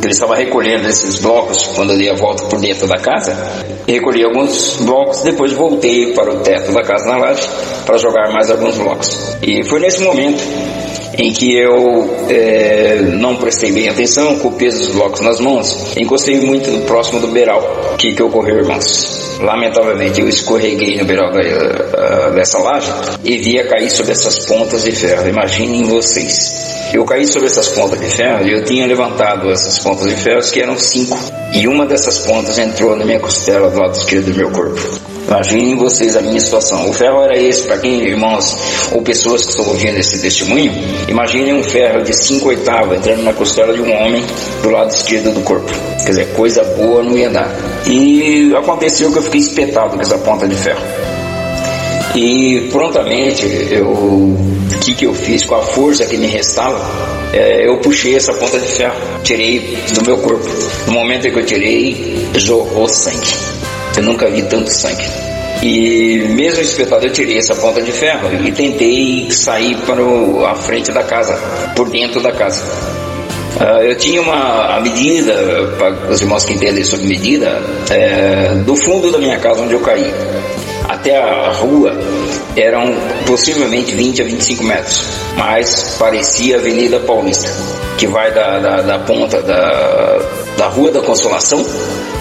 [0.00, 3.34] que eu estava recolhendo esses blocos, quando eu dei a volta por dentro da casa,
[3.88, 7.48] recolhi alguns blocos, depois voltei para o teto da casa na laje
[7.86, 9.36] para jogar mais alguns blocos.
[9.42, 10.42] E foi nesse momento
[11.18, 15.96] em que eu é, não prestei bem atenção, com o peso dos blocos nas mãos,
[15.96, 17.92] encostei muito próximo do beiral.
[17.94, 19.38] O que, que ocorreu, irmãos?
[19.40, 22.90] Lamentavelmente, eu escorreguei no beiral da, uh, dessa laje
[23.24, 25.28] e via cair sobre essas pontas de ferro.
[25.28, 26.90] Imaginem vocês.
[26.92, 30.40] Eu caí sobre essas pontas de ferro e eu tinha levantado essas pontas de ferro,
[30.40, 31.18] que eram cinco.
[31.52, 35.15] E uma dessas pontas entrou na minha costela do lado esquerdo do meu corpo.
[35.26, 36.88] Imaginem vocês a minha situação.
[36.88, 38.56] O ferro era esse, para quem, irmãos,
[38.92, 40.72] ou pessoas que estão ouvindo esse testemunho,
[41.08, 44.24] imaginem um ferro de 5 oitavos entrando na costela de um homem
[44.62, 45.70] do lado esquerdo do corpo.
[46.04, 47.50] Quer dizer, coisa boa não ia dar.
[47.86, 50.82] E aconteceu que eu fiquei espetado com essa ponta de ferro.
[52.14, 56.80] E prontamente, eu, o que, que eu fiz com a força que me restava?
[57.32, 60.48] É, eu puxei essa ponta de ferro, tirei do meu corpo.
[60.86, 63.55] No momento em que eu tirei, jorrou sangue.
[63.96, 65.04] Eu nunca vi tanto sangue.
[65.62, 70.02] E mesmo espetado eu tirei essa ponta de ferro e tentei sair para
[70.50, 71.34] a frente da casa,
[71.74, 72.62] por dentro da casa.
[73.56, 75.32] Uh, eu tinha uma a medida,
[75.78, 77.58] para os irmãos que entendem sobre medida,
[77.90, 80.12] é, do fundo da minha casa onde eu caí
[80.88, 81.96] até a rua
[82.56, 82.94] eram
[83.26, 85.02] possivelmente 20 a 25 metros,
[85.36, 87.50] mas parecia a Avenida Paulista,
[87.98, 90.18] que vai da, da, da ponta da,
[90.56, 91.64] da Rua da Consolação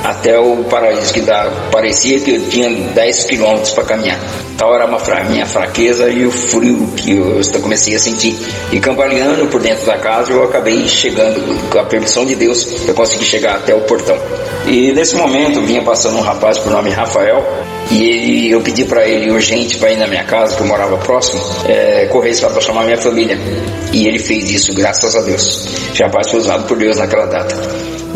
[0.03, 4.19] até o paraíso, que dá, parecia que eu tinha 10 quilômetros para caminhar.
[4.57, 8.37] Tal era uma fra minha fraqueza e o frio que eu comecei a sentir.
[8.71, 12.93] E cambaleando por dentro da casa, eu acabei chegando, com a permissão de Deus, eu
[12.93, 14.17] consegui chegar até o portão.
[14.65, 17.45] E nesse momento vinha passando um rapaz por nome Rafael,
[17.91, 20.97] e ele, eu pedi para ele urgente para ir na minha casa, que eu morava
[20.97, 23.37] próximo, é, correr para chamar minha família.
[23.91, 25.67] E ele fez isso, graças a Deus.
[25.97, 27.55] O rapaz foi usado por Deus naquela data.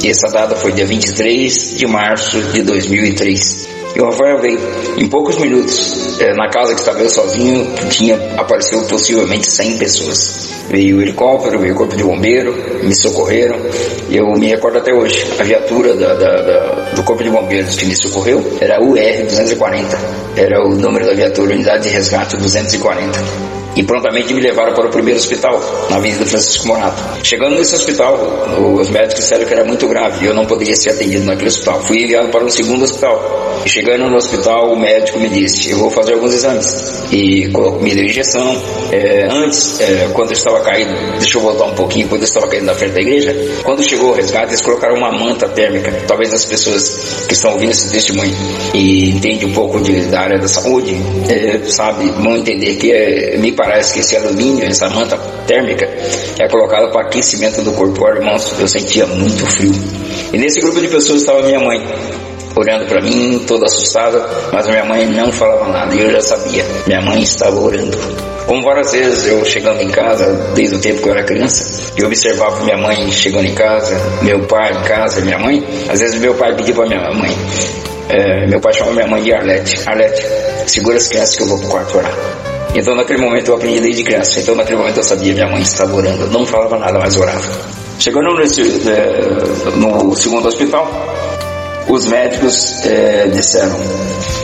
[0.01, 3.78] E essa data foi dia 23 de março de 2003.
[3.99, 4.57] E o Rafael veio.
[4.97, 10.49] Em poucos minutos, é, na casa que estava eu sozinho, tinha apareceu possivelmente 100 pessoas.
[10.69, 13.57] Veio o helicóptero, veio o corpo de bombeiro, me socorreram.
[14.09, 15.25] Eu me recordo até hoje.
[15.37, 19.97] A viatura da, da, da, do corpo de bombeiros que me socorreu era UR-240.
[20.37, 24.89] Era o número da viatura, unidade de resgate 240 e prontamente me levaram para o
[24.89, 25.59] primeiro hospital,
[25.89, 27.01] na Avenida Francisco Morato.
[27.23, 28.15] Chegando nesse hospital,
[28.77, 31.81] os médicos disseram que era muito grave e eu não poderia ser atendido naquele hospital.
[31.83, 33.61] Fui enviado para um segundo hospital.
[33.65, 37.03] E chegando no hospital, o médico me disse: Eu vou fazer alguns exames.
[37.11, 37.47] E
[37.81, 38.55] me deu injeção.
[38.91, 42.47] É, antes, é, quando eu estava caído, deixa eu voltar um pouquinho, quando eu estava
[42.47, 45.91] caído na frente da igreja, quando chegou o resgate, eles colocaram uma manta térmica.
[46.07, 48.33] Talvez as pessoas que estão ouvindo esse testemunho
[48.73, 50.95] e entendem um pouco de, da área da saúde,
[51.29, 55.17] é, sabe, vão entender que é, me parece que esse alumínio, essa manta
[55.47, 55.85] térmica,
[56.39, 58.03] é colocada para aquecimento do corpo.
[58.03, 59.73] Olha, irmãos, eu sentia muito frio.
[60.33, 61.81] E nesse grupo de pessoas estava minha mãe,
[62.55, 66.65] olhando para mim, toda assustada, mas minha mãe não falava nada e eu já sabia.
[66.87, 67.97] Minha mãe estava orando.
[68.45, 70.25] Como várias vezes eu chegando em casa,
[70.55, 74.39] desde o tempo que eu era criança, eu observava minha mãe chegando em casa, meu
[74.47, 75.63] pai em casa, minha mãe.
[75.87, 77.29] Às vezes meu pai pedia para minha mãe,
[78.09, 80.25] é, meu pai chamava minha mãe de Arlete: Arlete,
[80.65, 82.48] segura as crianças que eu vou pro quarto orar.
[82.75, 84.39] Então naquele momento eu aprendi desde criança.
[84.39, 86.23] Então naquele momento eu sabia minha mãe estava orando.
[86.23, 87.79] Eu não falava nada, mas orava.
[87.99, 90.89] Chegando nesse, é, no segundo hospital,
[91.89, 93.75] os médicos é, disseram: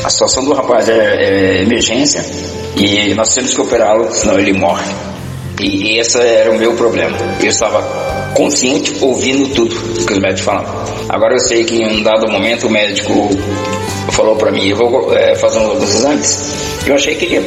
[0.04, 2.26] a situação do rapaz é, é emergência
[2.76, 4.92] e nós temos que operá-lo, senão ele morre.
[5.62, 7.18] E esse era o meu problema.
[7.40, 7.82] Eu estava
[8.36, 9.74] consciente, ouvindo tudo
[10.06, 10.76] que os médicos falavam.
[11.08, 13.30] Agora eu sei que em um dado momento o médico
[14.16, 16.54] falou para mim: eu vou é, fazer alguns exames.
[16.86, 17.44] Eu achei que ele ia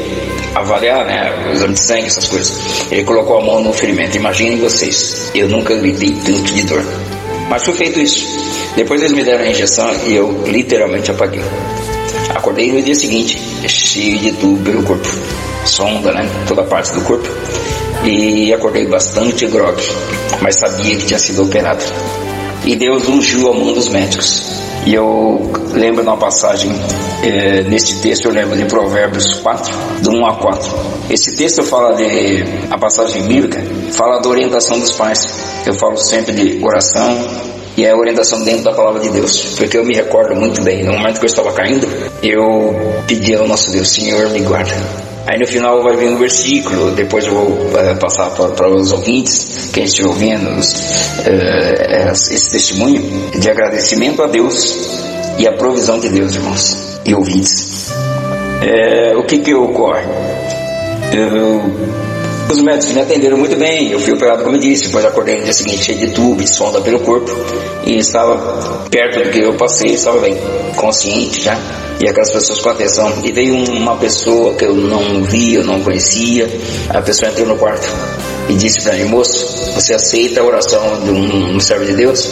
[0.54, 2.56] avaliar, né, o exame de sangue, essas coisas.
[2.90, 4.16] Ele colocou a mão no ferimento.
[4.16, 6.84] Imaginem vocês, eu nunca gritei tanto de dor.
[7.48, 8.26] Mas foi feito isso.
[8.76, 11.42] Depois eles me deram a injeção e eu literalmente apaguei.
[12.34, 15.08] Acordei no dia seguinte, cheio de tubo pelo corpo,
[15.64, 16.28] sonda, né?
[16.46, 17.28] Toda parte do corpo.
[18.04, 19.82] E acordei bastante grog,
[20.40, 21.82] mas sabia que tinha sido operado.
[22.64, 24.57] E Deus ungiu a mão dos médicos.
[24.86, 26.72] E eu lembro na passagem,
[27.22, 30.76] é, neste texto eu lembro de Provérbios 4, do 1 a 4.
[31.10, 35.26] Esse texto fala de, a passagem bíblica, fala da orientação dos pais.
[35.66, 37.18] Eu falo sempre de oração,
[37.76, 39.54] e é a orientação dentro da palavra de Deus.
[39.56, 41.86] Porque eu me recordo muito bem, no momento que eu estava caindo,
[42.22, 42.74] eu
[43.06, 45.07] pedi ao nosso Deus, Senhor, me guarda.
[45.28, 49.68] Aí no final vai vir um versículo, depois eu vou é, passar para os ouvintes,
[49.70, 50.48] quem estiver ouvindo
[51.26, 54.74] é, esse testemunho de agradecimento a Deus
[55.38, 57.90] e a provisão de Deus, irmãos e ouvintes.
[58.62, 60.06] É, o que que ocorre?
[61.12, 61.98] Eu
[62.50, 65.44] os médicos me atenderam muito bem, eu fui operado como eu disse, depois acordei no
[65.44, 67.30] dia seguinte cheio de tubo, sonda pelo corpo
[67.88, 68.36] e estava
[68.90, 70.36] perto do que eu passei, estava bem,
[70.76, 71.58] consciente já,
[71.98, 73.10] e aquelas pessoas com atenção.
[73.24, 76.48] E veio uma pessoa que eu não via, eu não conhecia,
[76.90, 77.90] a pessoa entrou no quarto
[78.46, 82.28] e disse para mim, moço, você aceita a oração de um, servo de Deus?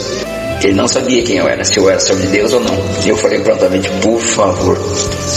[0.63, 2.77] Ele não sabia quem eu era, se eu era servo de Deus ou não.
[3.03, 4.77] E eu falei prontamente, por favor,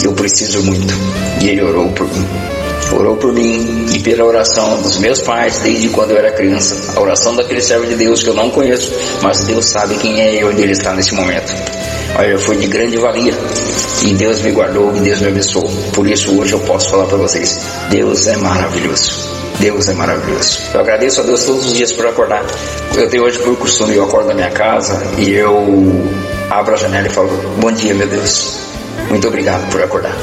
[0.03, 0.93] eu preciso muito.
[1.41, 2.60] E ele orou por mim
[2.91, 6.93] orou por mim e pela oração dos meus pais desde quando eu era criança.
[6.95, 8.91] A oração daquele servo de Deus que eu não conheço,
[9.21, 11.53] mas Deus sabe quem é e onde ele está nesse momento.
[12.17, 13.33] Olha, foi de grande valia
[14.03, 15.69] e Deus me guardou e Deus me abençoou.
[15.93, 17.59] Por isso hoje eu posso falar para vocês:
[17.89, 19.29] Deus é maravilhoso.
[19.59, 20.59] Deus é maravilhoso.
[20.73, 22.43] Eu agradeço a Deus todos os dias por acordar.
[22.95, 25.55] Eu tenho hoje por costume, eu acordo na minha casa e eu
[26.49, 27.29] abro a janela e falo:
[27.59, 28.59] Bom dia, meu Deus.
[29.09, 30.15] Muito obrigado por acordar.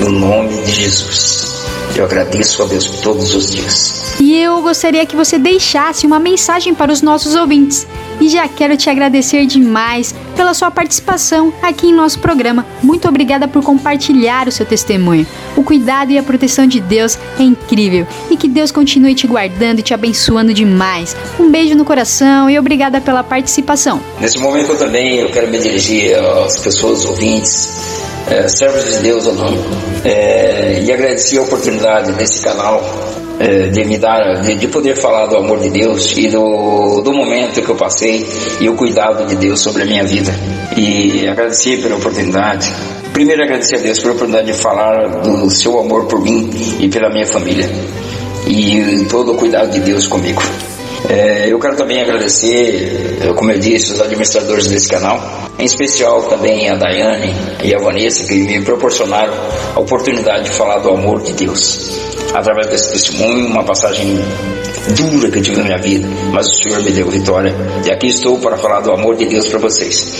[0.00, 1.45] No nome de Jesus.
[1.94, 4.16] Eu agradeço a Deus todos os dias.
[4.20, 7.86] E eu gostaria que você deixasse uma mensagem para os nossos ouvintes.
[8.20, 12.66] E já quero te agradecer demais pela sua participação aqui em nosso programa.
[12.82, 15.26] Muito obrigada por compartilhar o seu testemunho.
[15.56, 19.80] O cuidado e a proteção de Deus é incrível e que Deus continue te guardando
[19.80, 21.16] e te abençoando demais.
[21.38, 24.00] Um beijo no coração e obrigada pela participação.
[24.20, 27.95] Nesse momento eu também eu quero me dirigir às pessoas ouvintes
[28.30, 29.54] é, servos de Deus ou não.
[30.04, 32.82] É, e agradecer a oportunidade desse canal
[33.38, 37.12] é, de me dar, de, de, poder falar do amor de Deus e do, do
[37.12, 38.26] momento que eu passei
[38.60, 40.32] e o cuidado de Deus sobre a minha vida.
[40.76, 42.70] E agradecer pela oportunidade.
[43.12, 46.50] Primeiro agradecer a Deus pela oportunidade de falar do seu amor por mim
[46.80, 47.68] e pela minha família
[48.46, 50.40] e todo o cuidado de Deus comigo.
[51.08, 55.20] É, eu quero também agradecer, como eu disse, os administradores desse canal,
[55.58, 59.32] em especial também a Daiane e a Vanessa, que me proporcionaram
[59.74, 61.90] a oportunidade de falar do amor de Deus.
[62.34, 64.18] Através desse testemunho, uma passagem
[64.94, 67.54] dura que eu tive na minha vida, mas o Senhor me deu vitória.
[67.84, 70.12] E aqui estou para falar do amor de Deus para vocês.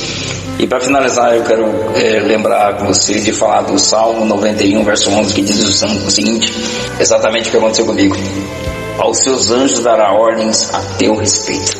[0.59, 5.11] E para finalizar, eu quero é, lembrar com vocês de falar do Salmo 91, verso
[5.11, 6.51] 11, que diz o seguinte:
[6.99, 8.17] exatamente o que aconteceu comigo
[8.99, 11.77] aos seus anjos dará ordens a teu respeito.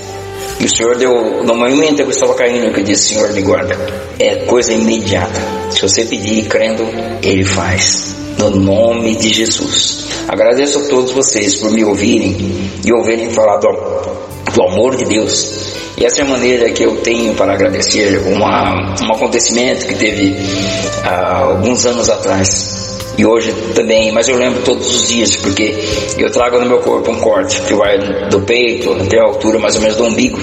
[0.59, 3.77] E o Senhor deu, no momento eu estava caindo, que disse, Senhor, me guarda.
[4.19, 5.41] É coisa imediata.
[5.71, 6.85] Se você pedir crendo,
[7.23, 8.15] Ele faz.
[8.39, 10.07] No nome de Jesus.
[10.29, 13.69] Agradeço a todos vocês por me ouvirem e ouvirem falar do,
[14.53, 15.75] do amor de Deus.
[15.99, 20.37] E essa é a maneira que eu tenho para agradecer uma, um acontecimento que teve
[21.05, 22.76] há alguns anos atrás
[23.19, 25.75] e hoje também, mas eu lembro todos os dias, porque
[26.19, 27.99] eu trago no meu corpo um corte que vai
[28.29, 30.39] do peito até a altura mais ou menos do umbigo,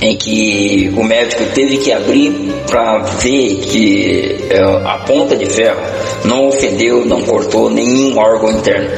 [0.00, 2.32] em que o médico teve que abrir
[2.66, 5.80] para ver que é, a ponta de ferro
[6.24, 8.90] não ofendeu, não cortou nenhum órgão interno.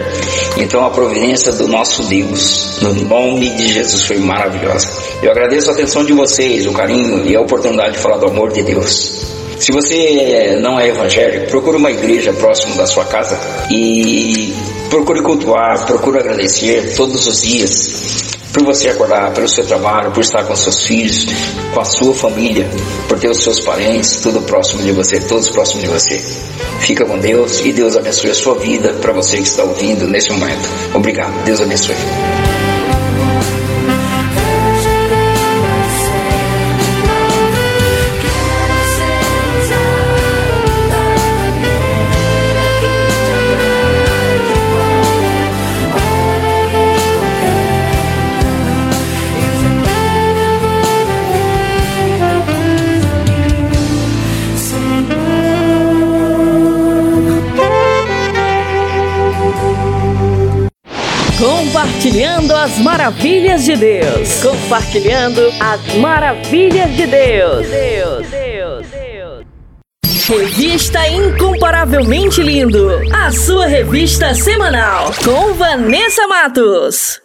[0.57, 4.89] Então a providência do nosso Deus, no nome de Jesus, foi maravilhosa.
[5.23, 8.53] Eu agradeço a atenção de vocês, o carinho e a oportunidade de falar do amor
[8.53, 9.46] de Deus.
[9.59, 13.39] Se você não é evangélico, procure uma igreja próximo da sua casa
[13.71, 14.55] e
[14.91, 20.43] procure cultuar, procure agradecer todos os dias por você acordar, pelo seu trabalho, por estar
[20.45, 21.27] com seus filhos,
[21.75, 22.67] com a sua família,
[23.07, 26.19] por ter os seus parentes, tudo próximo de você, todos próximos de você.
[26.81, 30.31] Fica com Deus e Deus abençoe a sua vida para você que está ouvindo nesse
[30.33, 30.69] momento.
[30.95, 31.45] Obrigado.
[31.45, 31.97] Deus abençoe.
[61.39, 64.43] Compartilhando as maravilhas de Deus.
[64.43, 67.67] Compartilhando as maravilhas de Deus.
[67.67, 68.27] Deus.
[68.29, 68.87] Deus.
[68.87, 70.27] Deus.
[70.27, 72.89] Revista Incomparavelmente Lindo.
[73.13, 75.13] A sua revista semanal.
[75.23, 77.21] Com Vanessa Matos.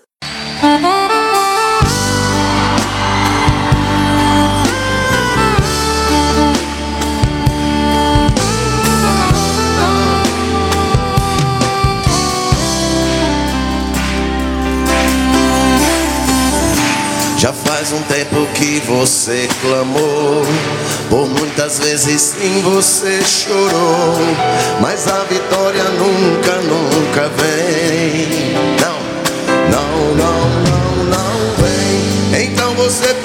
[17.82, 20.46] Faz um tempo que você clamou,
[21.10, 24.20] por muitas vezes sim você chorou,
[24.80, 28.54] mas a vitória nunca, nunca vem.
[28.80, 29.00] Não,
[29.72, 32.44] não, não, não, não vem.
[32.44, 33.16] Então você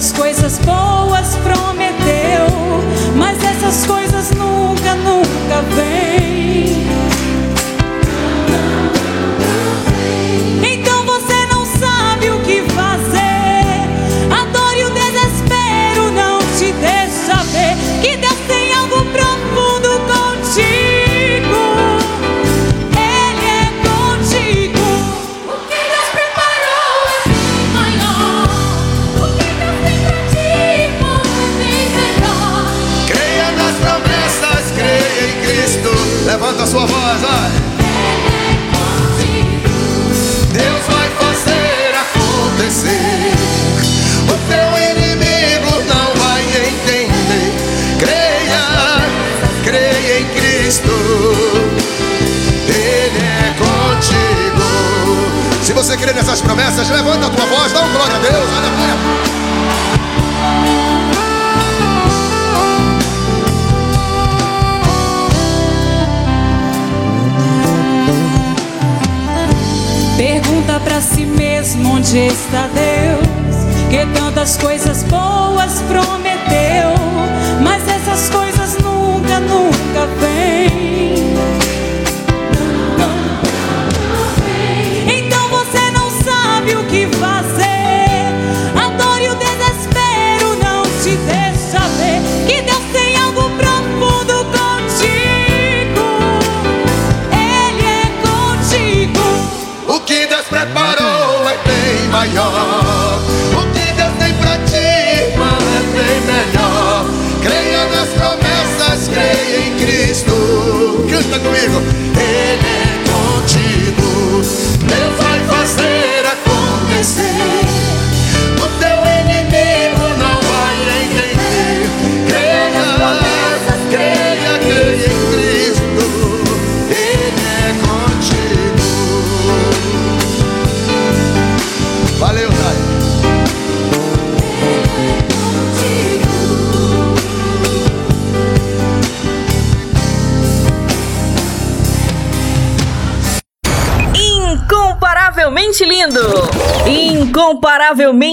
[0.00, 2.46] tantas coisas boas prometeu,
[3.16, 6.29] mas essas coisas nunca, nunca vêm.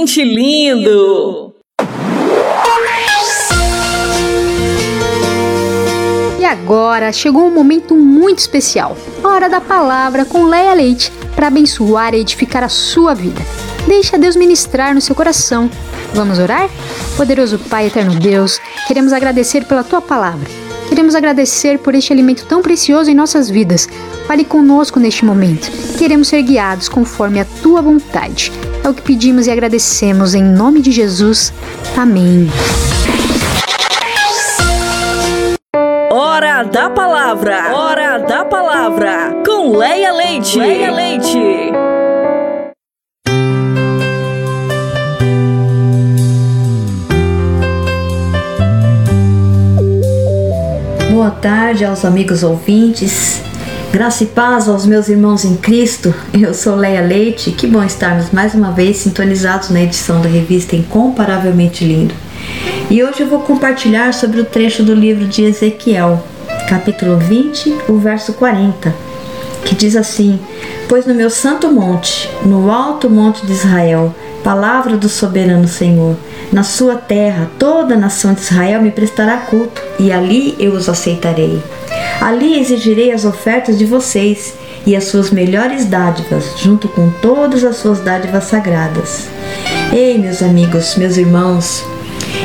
[0.08, 1.54] Incomparavelmente lindo!
[6.40, 12.14] E agora chegou um momento muito especial, hora da palavra com Leia Leite para abençoar
[12.14, 13.42] e edificar a sua vida.
[13.86, 15.70] Deixa Deus ministrar no seu coração.
[16.14, 16.70] Vamos orar?
[17.18, 20.48] Poderoso Pai, eterno Deus, queremos agradecer pela tua palavra.
[20.88, 23.90] Queremos agradecer por este alimento tão precioso em nossas vidas.
[24.26, 25.70] Fale conosco neste momento.
[25.98, 28.52] Queremos ser guiados conforme a tua vontade.
[28.88, 31.52] É o que pedimos e agradecemos em nome de Jesus.
[31.98, 32.50] Amém.
[36.10, 37.76] Hora da palavra!
[37.76, 39.44] Hora da palavra!
[39.46, 40.58] Com Leia Leite!
[40.58, 41.38] Leia Leite!
[51.12, 53.47] Boa tarde aos amigos ouvintes.
[53.92, 56.14] Graça e paz aos meus irmãos em Cristo.
[56.34, 57.52] Eu sou Leia Leite.
[57.52, 62.14] Que bom estarmos mais uma vez sintonizados na edição da revista Incomparavelmente Lindo.
[62.90, 66.22] E hoje eu vou compartilhar sobre o trecho do livro de Ezequiel,
[66.68, 68.94] capítulo 20, o verso 40,
[69.64, 70.38] que diz assim:
[70.90, 76.18] Pois no meu santo monte, no alto monte de Israel, palavra do soberano Senhor,
[76.52, 80.90] na sua terra toda a nação de Israel me prestará culto, e ali eu os
[80.90, 81.64] aceitarei.
[82.22, 87.78] Ali exigirei as ofertas de vocês e as suas melhores dádivas, junto com todas as
[87.78, 89.28] suas dádivas sagradas.
[89.94, 91.84] Ei, meus amigos, meus irmãos,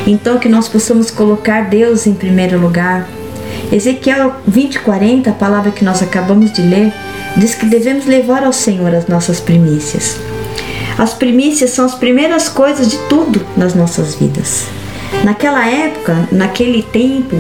[0.07, 3.09] então que nós possamos colocar Deus em primeiro lugar.
[3.73, 6.93] Ezequiel 20:40, a palavra que nós acabamos de ler,
[7.37, 10.17] diz que devemos levar ao Senhor as nossas primícias.
[10.99, 14.67] As primícias são as primeiras coisas de tudo nas nossas vidas.
[15.25, 17.37] Naquela época, naquele tempo,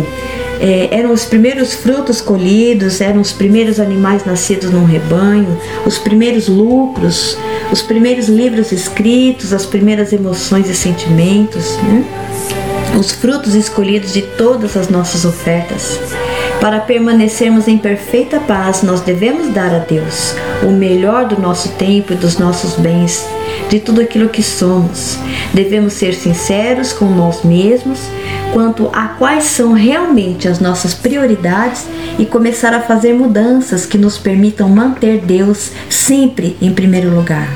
[0.63, 6.47] eh, eram os primeiros frutos colhidos, eram os primeiros animais nascidos num rebanho, os primeiros
[6.47, 7.37] lucros,
[7.73, 12.05] os primeiros livros escritos, as primeiras emoções e sentimentos, né?
[12.97, 15.99] os frutos escolhidos de todas as nossas ofertas.
[16.63, 20.33] Para permanecermos em perfeita paz, nós devemos dar a Deus
[20.63, 23.27] o melhor do nosso tempo e dos nossos bens,
[23.69, 25.19] de tudo aquilo que somos.
[25.53, 27.99] Devemos ser sinceros com nós mesmos
[28.53, 31.85] quanto a quais são realmente as nossas prioridades
[32.17, 37.49] e começar a fazer mudanças que nos permitam manter Deus sempre em primeiro lugar.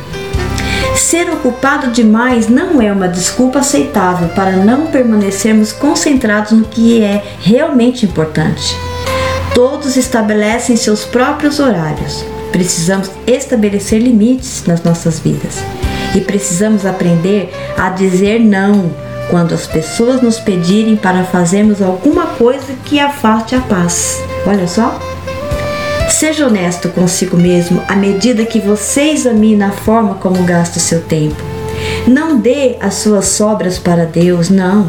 [0.97, 7.23] Ser ocupado demais não é uma desculpa aceitável para não permanecermos concentrados no que é
[7.39, 8.75] realmente importante.
[9.57, 12.23] Todos estabelecem seus próprios horários.
[12.53, 15.65] Precisamos estabelecer limites nas nossas vidas
[16.15, 18.91] e precisamos aprender a dizer não
[19.31, 24.23] quando as pessoas nos pedirem para fazermos alguma coisa que afaste a paz.
[24.47, 25.01] Olha só.
[26.11, 31.01] Seja honesto consigo mesmo à medida que você examina a forma como gasta o seu
[31.01, 31.56] tempo.
[32.07, 34.89] Não dê as suas sobras para Deus, não.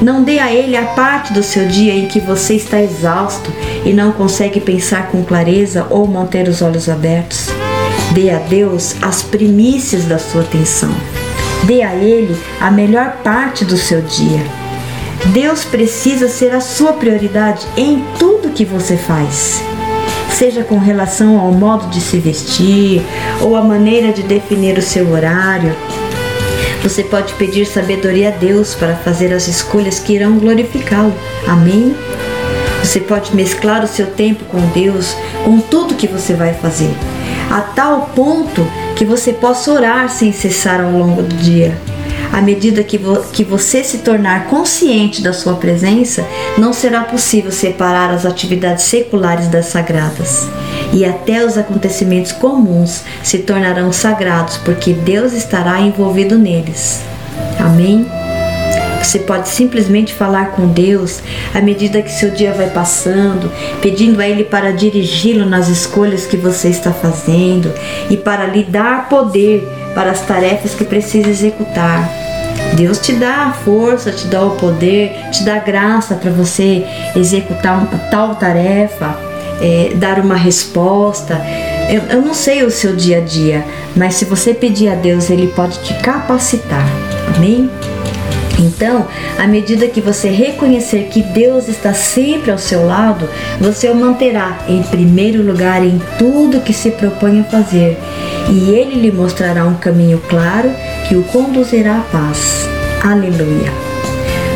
[0.00, 3.52] Não dê a Ele a parte do seu dia em que você está exausto
[3.84, 7.48] e não consegue pensar com clareza ou manter os olhos abertos.
[8.12, 10.94] Dê a Deus as primícias da sua atenção.
[11.64, 14.42] Dê a Ele a melhor parte do seu dia.
[15.26, 19.62] Deus precisa ser a sua prioridade em tudo que você faz.
[20.30, 23.02] Seja com relação ao modo de se vestir
[23.40, 25.74] ou a maneira de definir o seu horário.
[26.84, 31.14] Você pode pedir sabedoria a Deus para fazer as escolhas que irão glorificá-lo.
[31.48, 31.96] Amém?
[32.82, 36.90] Você pode mesclar o seu tempo com Deus, com tudo que você vai fazer.
[37.50, 38.66] a tal ponto
[38.96, 41.74] que você possa orar sem cessar ao longo do dia.
[42.34, 46.26] À medida que, vo que você se tornar consciente da sua presença,
[46.58, 50.44] não será possível separar as atividades seculares das sagradas.
[50.92, 57.02] E até os acontecimentos comuns se tornarão sagrados, porque Deus estará envolvido neles.
[57.60, 58.04] Amém?
[59.00, 61.20] Você pode simplesmente falar com Deus
[61.54, 63.48] à medida que seu dia vai passando,
[63.80, 67.72] pedindo a Ele para dirigi-lo nas escolhas que você está fazendo
[68.10, 69.62] e para lhe dar poder
[69.94, 72.23] para as tarefas que precisa executar.
[72.74, 77.78] Deus te dá a força, te dá o poder, te dá graça para você executar
[77.78, 79.16] uma tal tarefa,
[79.60, 81.40] é, dar uma resposta.
[81.88, 83.64] Eu, eu não sei o seu dia a dia,
[83.94, 86.86] mas se você pedir a Deus, Ele pode te capacitar.
[87.36, 87.70] Amém?
[88.58, 89.06] Então,
[89.38, 93.28] à medida que você reconhecer que Deus está sempre ao seu lado,
[93.60, 97.98] você o manterá em primeiro lugar em tudo que se propõe a fazer,
[98.48, 100.70] e ele lhe mostrará um caminho claro
[101.08, 102.68] que o conduzirá à paz.
[103.02, 103.72] Aleluia.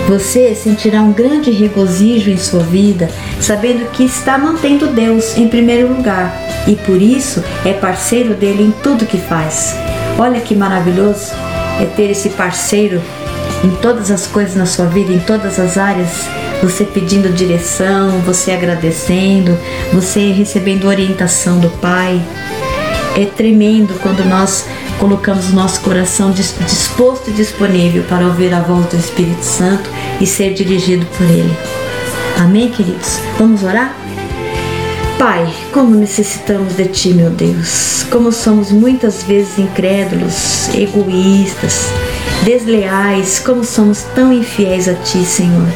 [0.09, 3.11] Você sentirá um grande regozijo em sua vida,
[3.41, 6.35] sabendo que está mantendo Deus em primeiro lugar
[6.66, 9.77] e por isso é parceiro dele em tudo que faz.
[10.19, 11.33] Olha que maravilhoso
[11.81, 13.03] é ter esse parceiro
[13.62, 16.27] em todas as coisas na sua vida, em todas as áreas,
[16.62, 19.59] você pedindo direção, você agradecendo,
[19.93, 22.20] você recebendo orientação do Pai.
[23.16, 24.65] É tremendo quando nós
[24.99, 29.89] colocamos o nosso coração disposto e disponível para ouvir a voz do Espírito Santo
[30.20, 31.57] e ser dirigido por Ele.
[32.39, 33.19] Amém, queridos?
[33.39, 33.97] Vamos orar?
[35.19, 38.05] Pai, como necessitamos de Ti, meu Deus.
[38.11, 41.89] Como somos muitas vezes incrédulos, egoístas,
[42.45, 45.66] desleais, como somos tão infiéis a Ti, Senhor.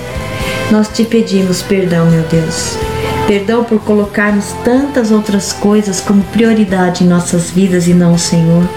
[0.71, 2.77] Nós te pedimos perdão, meu Deus.
[3.27, 8.69] Perdão por colocarmos tantas outras coisas como prioridade em nossas vidas e não o Senhor,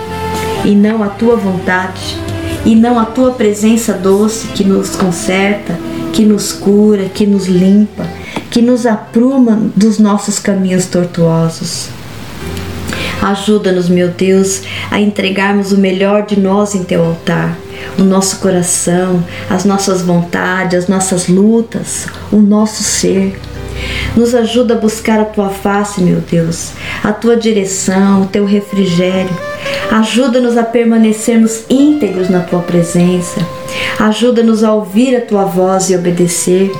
[0.65, 2.17] e não a Tua vontade,
[2.65, 5.77] e não a Tua presença doce que nos conserta,
[6.11, 8.05] que nos cura, que nos limpa,
[8.49, 11.89] que nos apruma dos nossos caminhos tortuosos.
[13.21, 17.55] Ajuda-nos, meu Deus, a entregarmos o melhor de nós em Teu altar
[17.97, 23.39] o nosso coração, as nossas vontades, as nossas lutas, o nosso ser.
[24.15, 26.71] Nos ajuda a buscar a tua face, meu Deus,
[27.03, 29.35] a tua direção, o teu refrigério.
[29.91, 33.39] Ajuda-nos a permanecermos íntegros na tua presença.
[33.99, 36.71] Ajuda-nos a ouvir a tua voz e obedecer,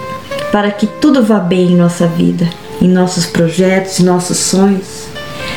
[0.52, 2.50] para que tudo vá bem em nossa vida,
[2.82, 5.06] em nossos projetos, em nossos sonhos.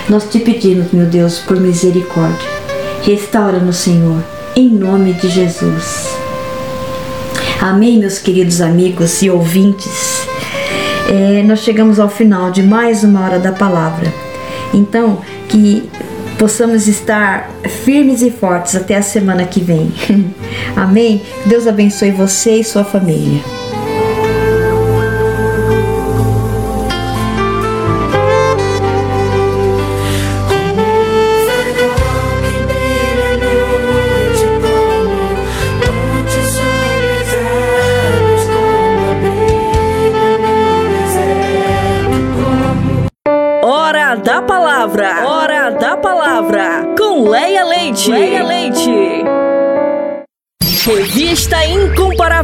[0.09, 2.49] Nós te pedimos, meu Deus, por misericórdia.
[3.03, 4.23] Restaura-nos, Senhor
[4.59, 6.09] em nome de Jesus.
[7.61, 10.08] Amém, meus queridos amigos e ouvintes.
[11.09, 14.13] É, nós chegamos ao final de mais uma hora da palavra.
[14.75, 15.89] Então, que
[16.39, 17.51] possamos estar
[17.85, 19.93] firmes e fortes até a semana que vem.
[20.77, 21.23] Amém?
[21.47, 23.58] Deus abençoe você e sua família.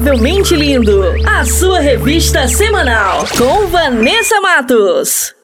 [0.05, 1.15] Incomparavelmente Lindo.
[1.27, 3.25] A sua revista semanal.
[3.39, 5.35] Com Vanessa Matos.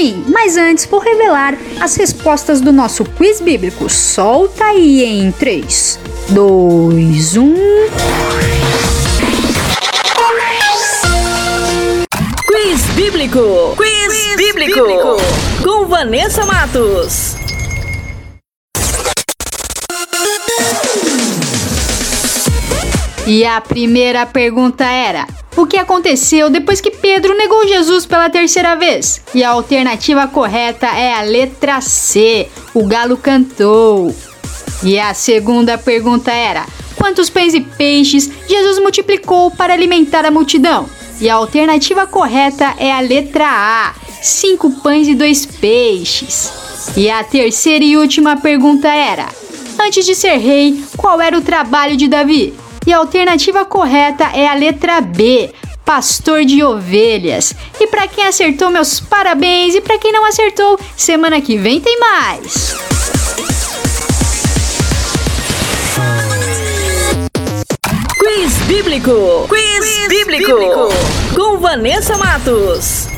[0.00, 3.88] Chegando ao fim, mas antes vou revelar as respostas do nosso quiz bíblico.
[3.90, 5.98] Solta aí em 3,
[6.30, 7.54] 2, 1.
[12.46, 13.76] Quiz Bíblico.
[13.76, 14.80] Quiz, bíblico.
[15.62, 17.36] Com Vanessa Matos.
[23.26, 25.26] E a primeira pergunta era:
[25.60, 29.20] O que aconteceu depois que Pedro negou Jesus pela terceira vez?
[29.34, 34.16] E a alternativa correta é a letra C: O galo cantou.
[34.82, 36.64] E a segunda pergunta era:
[36.96, 40.88] Quantos pães e peixes Jesus multiplicou para alimentar a multidão?
[41.20, 46.50] E a alternativa correta é a letra A: cinco pães e dois peixes.
[46.96, 49.28] E a terceira e última pergunta era:
[49.78, 52.54] Antes de ser rei, qual era o trabalho de Davi?
[52.86, 55.52] E a alternativa correta é a letra B,
[55.84, 57.54] pastor de ovelhas.
[57.78, 59.74] E para quem acertou, meus parabéns.
[59.74, 62.74] E para quem não acertou, semana que vem tem mais.
[68.18, 69.46] Quiz Bíblico.
[69.48, 70.46] Quiz, Quiz bíblico.
[70.46, 70.88] bíblico.
[71.34, 73.08] Com Vanessa Matos.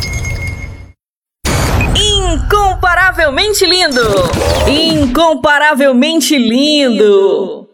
[1.94, 4.02] Incomparavelmente lindo.
[4.68, 7.68] Incomparavelmente lindo.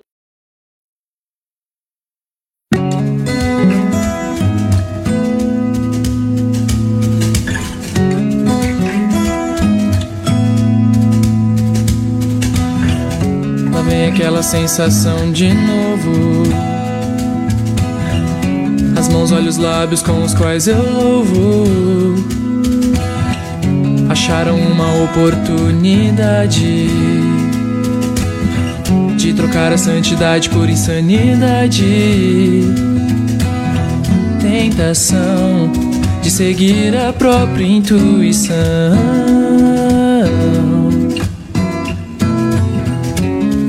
[14.28, 16.42] Aquela sensação de novo.
[18.94, 22.14] As mãos, olhos, lábios com os quais eu louvo.
[24.10, 26.88] Acharam uma oportunidade
[29.16, 31.86] de trocar a santidade por insanidade.
[34.42, 35.72] Tentação
[36.20, 39.47] de seguir a própria intuição.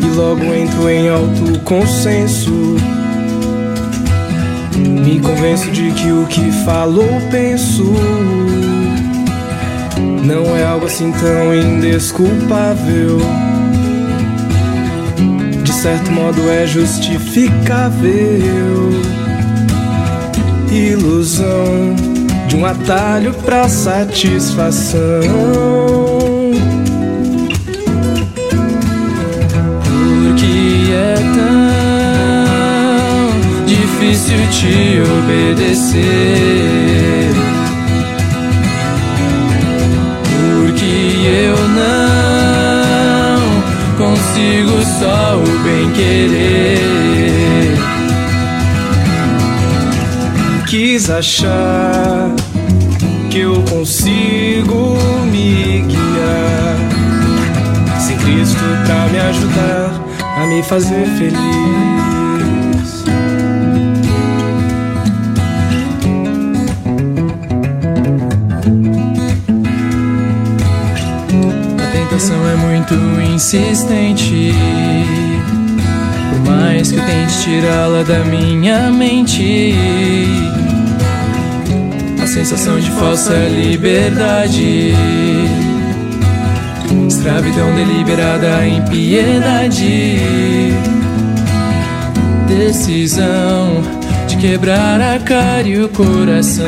[0.09, 2.51] E logo entro em alto consenso.
[4.75, 7.93] Me convenço de que o que falo ou penso
[10.23, 13.19] não é algo assim tão indesculpável.
[15.63, 18.09] De certo modo é justificável.
[20.71, 21.95] Ilusão
[22.47, 24.99] de um atalho pra satisfação.
[30.39, 31.65] Porque é tão
[33.65, 35.99] difícil te obedecer.
[40.55, 40.95] Porque
[41.27, 43.39] eu não
[43.97, 47.75] consigo só o bem querer.
[50.67, 52.31] Quis achar
[53.29, 54.97] que eu consigo
[55.29, 56.77] me guiar.
[57.99, 60.08] Sem Cristo pra me ajudar
[60.39, 61.35] a me fazer feliz.
[71.77, 72.93] A tentação é muito
[73.33, 74.53] insistente.
[76.29, 79.73] Por mais que eu tente tirá-la da minha mente,
[82.23, 84.93] a sensação de falsa liberdade,
[87.19, 90.21] escravidão deliberada, impiedade,
[92.47, 93.83] decisão
[94.25, 96.65] de quebrar a cara e o coração.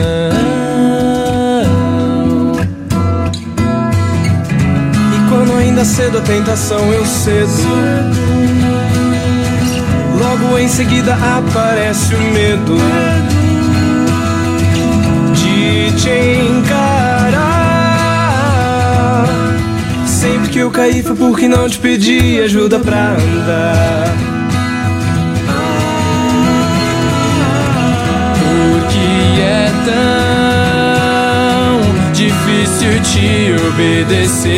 [5.15, 7.49] E quando ainda cedo a tentação eu cedo.
[10.19, 12.77] Logo em seguida aparece o medo
[15.33, 16.09] de te
[20.51, 24.13] que eu caí foi porque não te pedi ajuda pra andar.
[28.37, 31.79] Porque é tão
[32.11, 34.51] difícil te obedecer.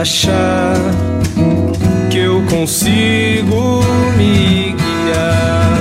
[0.00, 0.74] Achar
[2.10, 3.84] que eu consigo
[4.16, 5.78] me guiar.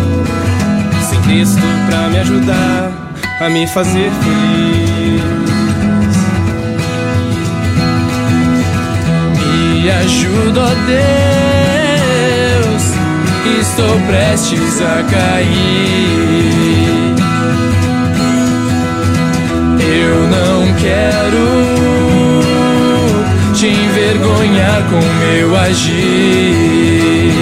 [1.09, 2.91] Sem Cristo pra me ajudar
[3.39, 5.23] a me fazer feliz.
[9.37, 10.73] Me ajuda, ó
[12.65, 12.83] Deus,
[13.61, 15.49] estou prestes a cair.
[19.81, 22.08] Eu não quero
[23.59, 27.33] te envergonhar com meu agir.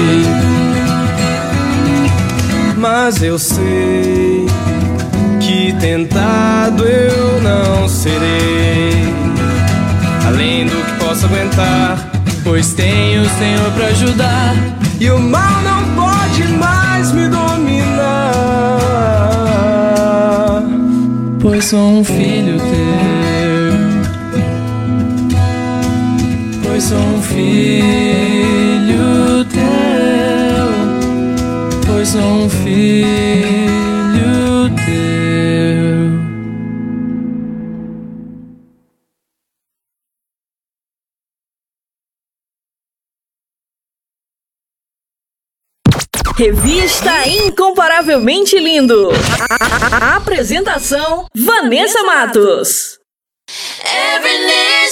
[2.76, 4.48] Mas eu sei
[5.40, 9.14] que tentado eu não serei.
[10.26, 12.10] Além do que posso aguentar,
[12.44, 14.56] pois tenho o Senhor pra ajudar.
[15.00, 18.42] E o mal não pode mais me dominar.
[21.40, 23.47] Pois sou um filho teu.
[26.78, 28.70] Pois sou um filho
[29.46, 30.70] teu.
[31.88, 33.50] Pois sou um filho
[34.76, 34.86] teu.
[46.38, 49.10] Revista Incomparavelmente Lindo.
[50.00, 53.00] A apresentação: Vanessa Matos.
[53.84, 54.38] Every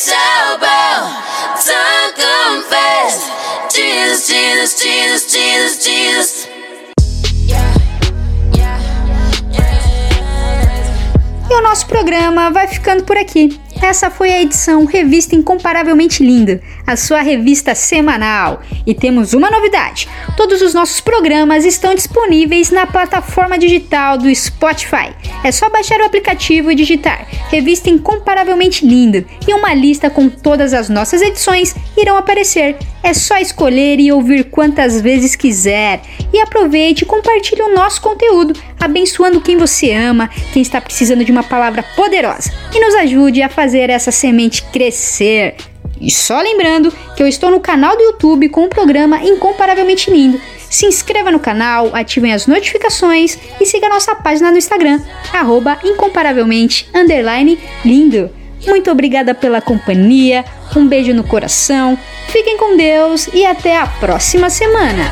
[0.06, 1.35] tongue confess.
[4.28, 6.50] Jesus, Jesus, Jesus, Jesus, Jesus.
[11.48, 13.60] E o nosso programa vai ficando por aqui.
[13.82, 18.62] Essa foi a edição Revista Incomparavelmente Linda, a sua revista semanal.
[18.86, 25.14] E temos uma novidade: todos os nossos programas estão disponíveis na plataforma digital do Spotify.
[25.44, 30.74] É só baixar o aplicativo e digitar Revista Incomparavelmente Linda e uma lista com todas
[30.74, 32.78] as nossas edições irão aparecer.
[33.04, 36.02] É só escolher e ouvir quantas vezes quiser.
[36.34, 41.32] E aproveite e compartilhe o nosso conteúdo, abençoando quem você ama, quem está precisando de
[41.32, 42.52] uma palavra poderosa.
[42.74, 45.56] E nos ajude a fazer essa semente crescer.
[46.00, 50.40] E só lembrando que eu estou no canal do YouTube com o programa Incomparavelmente Lindo.
[50.70, 55.00] Se inscreva no canal, ativem as notificações e siga nossa página no Instagram,
[55.32, 56.90] arroba incomparavelmente
[57.84, 58.30] lindo.
[58.68, 60.44] Muito obrigada pela companhia,
[60.76, 61.98] um beijo no coração,
[62.28, 65.12] fiquem com Deus e até a próxima semana.